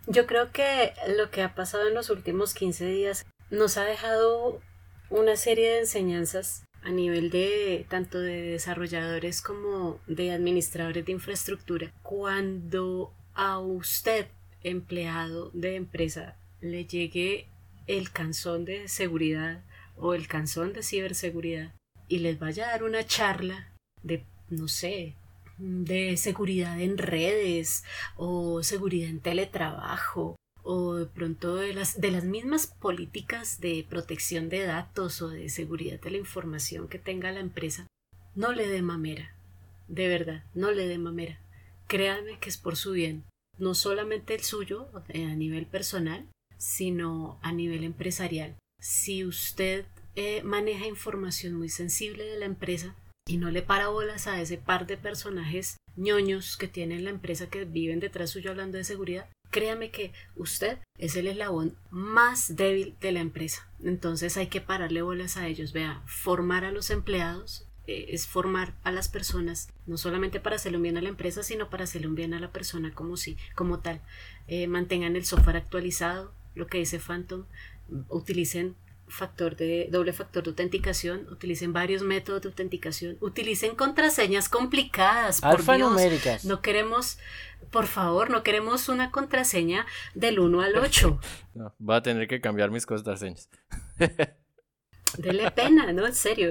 Yo 0.07 0.27
creo 0.27 0.53
que 0.53 0.93
lo 1.17 1.31
que 1.31 1.43
ha 1.43 1.55
pasado 1.55 1.89
en 1.89 1.95
los 1.95 2.11
últimos 2.11 2.55
15 2.55 2.87
días 2.87 3.27
nos 3.51 3.77
ha 3.77 3.85
dejado 3.85 4.61
una 5.11 5.37
serie 5.37 5.71
de 5.71 5.79
enseñanzas 5.81 6.65
a 6.83 6.91
nivel 6.91 7.31
de 7.31 7.87
tanto 7.89 8.21
de 8.21 8.43
desarrolladores 8.43 9.43
como 9.43 10.01
de 10.07 10.31
administradores 10.31 11.05
de 11.05 11.13
infraestructura. 11.13 11.93
Cuando 12.03 13.13
a 13.35 13.59
usted, 13.59 14.29
empleado 14.63 15.51
de 15.53 15.75
empresa, 15.75 16.37
le 16.61 16.87
llegue 16.87 17.49
el 17.89 18.13
canzón 18.13 18.65
de 18.65 18.87
seguridad 18.87 19.65
o 19.97 20.15
el 20.15 20.29
canzón 20.29 20.73
de 20.73 20.85
ciberseguridad 20.85 21.75
y 22.07 22.21
les 22.21 22.39
vaya 22.39 22.69
a 22.69 22.71
dar 22.71 22.85
una 22.85 23.05
charla 23.05 23.73
de, 24.05 24.25
no 24.51 24.69
sé, 24.69 25.17
de 25.59 26.17
seguridad 26.17 26.81
en 26.81 26.99
redes 26.99 27.85
o 28.17 28.63
seguridad 28.63 29.09
en 29.09 29.21
teletrabajo 29.21 30.37
o 30.63 30.95
de 30.95 31.07
pronto 31.07 31.55
de 31.57 31.73
las, 31.73 32.01
de 32.01 32.11
las 32.11 32.25
mismas 32.25 32.67
políticas 32.67 33.61
de 33.61 33.87
protección 33.89 34.49
de 34.49 34.65
datos 34.67 35.23
o 35.23 35.29
de 35.29 35.49
seguridad 35.49 36.01
de 36.01 36.11
la 36.11 36.17
información 36.19 36.89
que 36.89 36.99
tenga 36.99 37.31
la 37.31 37.41
empresa, 37.41 37.87
no 38.35 38.53
le 38.53 38.67
dé 38.69 38.83
mamera. 38.83 39.35
De 39.87 40.09
verdad, 40.09 40.45
no 40.55 40.73
le 40.73 40.89
dé 40.89 40.99
mamera. 40.99 41.41
Créanme 41.87 42.41
que 42.41 42.49
es 42.49 42.59
por 42.59 42.77
su 42.77 42.93
bien, 42.93 43.23
no 43.59 43.75
solamente 43.75 44.35
el 44.35 44.43
suyo 44.43 44.89
eh, 45.09 45.27
a 45.27 45.37
nivel 45.37 45.67
personal, 45.67 46.27
sino 46.59 47.39
a 47.43 47.53
nivel 47.53 47.85
empresarial. 47.85 48.57
Si 48.81 49.25
usted 49.25 49.87
eh, 50.17 50.43
maneja 50.43 50.87
información 50.87 51.55
muy 51.55 51.69
sensible 51.69 52.25
de 52.25 52.39
la 52.39 52.47
empresa, 52.47 52.97
y 53.27 53.39
no 53.39 53.51
le 53.51 53.63
para 53.63 53.89
bolas 53.89 54.27
a 54.27 54.41
ese 54.41 54.57
par 54.57 54.87
de 54.87 54.97
personajes 54.97 55.77
ñoños 55.97 56.57
que 56.57 56.69
tienen 56.69 57.05
la 57.05 57.11
empresa 57.11 57.49
que 57.49 57.65
viven 57.65 58.01
detrás 58.01 58.31
suyo 58.31 58.51
hablando 58.51 58.79
de 58.79 58.85
seguridad, 58.85 59.29
créame 59.51 59.91
que 59.91 60.13
usted 60.37 60.79
es 60.99 61.17
el 61.17 61.27
eslabón 61.27 61.77
más 61.91 62.57
débil 62.57 62.97
de 63.01 63.13
la 63.13 63.21
empresa. 63.21 63.69
Entonces 63.83 64.37
hay 64.37 64.47
que 64.47 64.61
pararle 64.61 65.03
bolas 65.03 65.37
a 65.37 65.49
ellos. 65.49 65.73
Vea, 65.73 66.03
formar 66.07 66.65
a 66.65 66.73
los 66.73 66.91
empleados 66.91 67.67
eh, 67.87 68.07
es 68.11 68.27
formar 68.27 68.75
a 68.83 68.93
las 68.93 69.09
personas, 69.09 69.69
no 69.87 69.97
solamente 69.97 70.41
para 70.41 70.57
hacerle 70.57 70.79
un 70.79 70.83
bien 70.83 70.99
a 70.99 71.03
la 71.03 71.09
empresa, 71.09 71.43
sino 71.43 71.71
para 71.71 71.85
hacerle 71.85 72.09
un 72.09 72.15
bien 72.15 72.35
a 72.35 72.41
la 72.41 72.53
persona 72.53 72.93
como 72.95 73.17
si, 73.17 73.37
como 73.55 73.81
tal. 73.81 74.03
Eh, 74.47 74.67
mantengan 74.67 75.17
el 75.17 75.25
software 75.25 75.57
actualizado, 75.57 76.33
lo 76.55 76.67
que 76.67 76.79
dice 76.79 76.99
Phantom, 76.99 77.45
utilicen 78.09 78.77
factor 79.09 79.57
de 79.57 79.89
doble 79.91 80.13
factor 80.13 80.43
de 80.43 80.51
autenticación, 80.51 81.27
utilicen 81.31 81.73
varios 81.73 82.03
métodos 82.03 82.43
de 82.43 82.49
autenticación, 82.49 83.17
utilicen 83.21 83.75
contraseñas 83.77 84.49
complicadas. 84.49 85.43
Alfanuméricas. 85.43 86.45
No 86.45 86.61
queremos, 86.61 87.19
por 87.71 87.87
favor, 87.87 88.31
no 88.31 88.43
queremos 88.43 88.89
una 88.89 89.11
contraseña 89.11 89.87
del 90.15 90.39
1 90.39 90.61
al 90.61 90.77
8. 90.77 91.21
No, 91.55 91.75
va 91.81 91.97
a 91.97 92.03
tener 92.03 92.29
que 92.29 92.43
cambiar 92.43 92.71
mis 92.71 92.85
contraseñas. 92.85 93.49
Dele 95.17 95.51
pena, 95.53 95.91
¿no? 95.95 96.07
En 96.07 96.15
serio. 96.15 96.51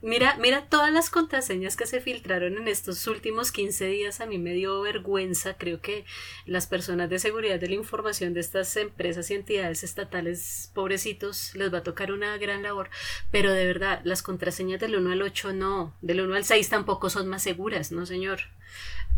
Mira, 0.00 0.36
mira 0.38 0.68
todas 0.68 0.92
las 0.92 1.10
contraseñas 1.10 1.76
que 1.76 1.84
se 1.84 2.00
filtraron 2.00 2.56
en 2.56 2.68
estos 2.68 3.04
últimos 3.08 3.50
15 3.50 3.86
días. 3.86 4.20
A 4.20 4.26
mí 4.26 4.38
me 4.38 4.52
dio 4.52 4.80
vergüenza. 4.80 5.54
Creo 5.54 5.80
que 5.80 6.04
las 6.46 6.68
personas 6.68 7.10
de 7.10 7.18
seguridad 7.18 7.58
de 7.58 7.68
la 7.68 7.74
información 7.74 8.32
de 8.32 8.40
estas 8.40 8.76
empresas 8.76 9.28
y 9.30 9.34
entidades 9.34 9.82
estatales, 9.82 10.70
pobrecitos, 10.72 11.52
les 11.56 11.74
va 11.74 11.78
a 11.78 11.82
tocar 11.82 12.12
una 12.12 12.36
gran 12.38 12.62
labor. 12.62 12.90
Pero 13.32 13.52
de 13.52 13.66
verdad, 13.66 14.00
las 14.04 14.22
contraseñas 14.22 14.78
del 14.78 14.94
1 14.94 15.10
al 15.10 15.22
8 15.22 15.52
no. 15.52 15.96
Del 16.00 16.20
1 16.20 16.34
al 16.34 16.44
6 16.44 16.68
tampoco 16.68 17.10
son 17.10 17.26
más 17.26 17.42
seguras, 17.42 17.90
¿no, 17.90 18.06
señor? 18.06 18.38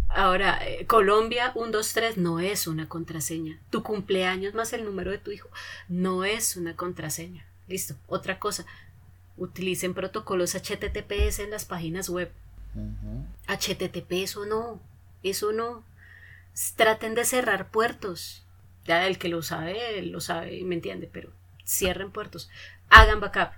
Ahora, 0.08 0.58
eh, 0.66 0.86
Colombia 0.86 1.52
123 1.52 2.16
no 2.16 2.40
es 2.40 2.66
una 2.66 2.88
contraseña. 2.88 3.60
Tu 3.68 3.82
cumpleaños 3.82 4.54
más 4.54 4.72
el 4.72 4.86
número 4.86 5.10
de 5.10 5.18
tu 5.18 5.30
hijo 5.30 5.50
no 5.88 6.24
es 6.24 6.56
una 6.56 6.74
contraseña 6.74 7.46
Listo. 7.70 7.94
Otra 8.08 8.40
cosa, 8.40 8.66
utilicen 9.40 9.94
protocolos 9.94 10.54
HTTPS 10.54 11.40
en 11.40 11.50
las 11.50 11.64
páginas 11.64 12.08
web. 12.08 12.30
HTTP, 13.48 14.12
eso 14.12 14.46
no, 14.46 14.80
eso 15.24 15.52
no. 15.52 15.82
Traten 16.76 17.14
de 17.14 17.24
cerrar 17.24 17.70
puertos. 17.70 18.46
Ya 18.84 19.06
el 19.06 19.18
que 19.18 19.28
lo 19.28 19.42
sabe, 19.42 20.02
lo 20.02 20.20
sabe 20.20 20.56
y 20.56 20.64
me 20.64 20.74
entiende, 20.76 21.08
pero 21.12 21.32
cierren 21.66 22.12
puertos. 22.12 22.50
Hagan 22.90 23.20
backup. 23.20 23.50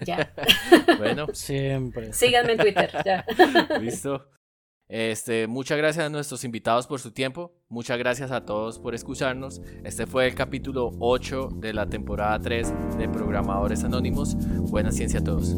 Ya. 0.00 0.32
bueno. 0.98 1.28
Siempre. 1.32 2.12
Síganme 2.12 2.52
en 2.52 2.58
Twitter. 2.58 2.92
Ya. 3.04 3.24
Listo. 3.80 4.28
Este, 4.88 5.46
muchas 5.46 5.78
gracias 5.78 6.04
a 6.04 6.08
nuestros 6.10 6.44
invitados 6.44 6.86
por 6.86 7.00
su 7.00 7.10
tiempo. 7.10 7.52
Muchas 7.68 7.98
gracias 7.98 8.30
a 8.30 8.44
todos 8.44 8.78
por 8.78 8.94
escucharnos. 8.94 9.60
Este 9.82 10.06
fue 10.06 10.26
el 10.26 10.34
capítulo 10.34 10.92
8 10.98 11.48
de 11.56 11.72
la 11.72 11.86
temporada 11.88 12.38
3 12.38 12.98
de 12.98 13.08
Programadores 13.08 13.82
Anónimos. 13.84 14.36
Buena 14.70 14.92
ciencia 14.92 15.20
a 15.20 15.24
todos. 15.24 15.54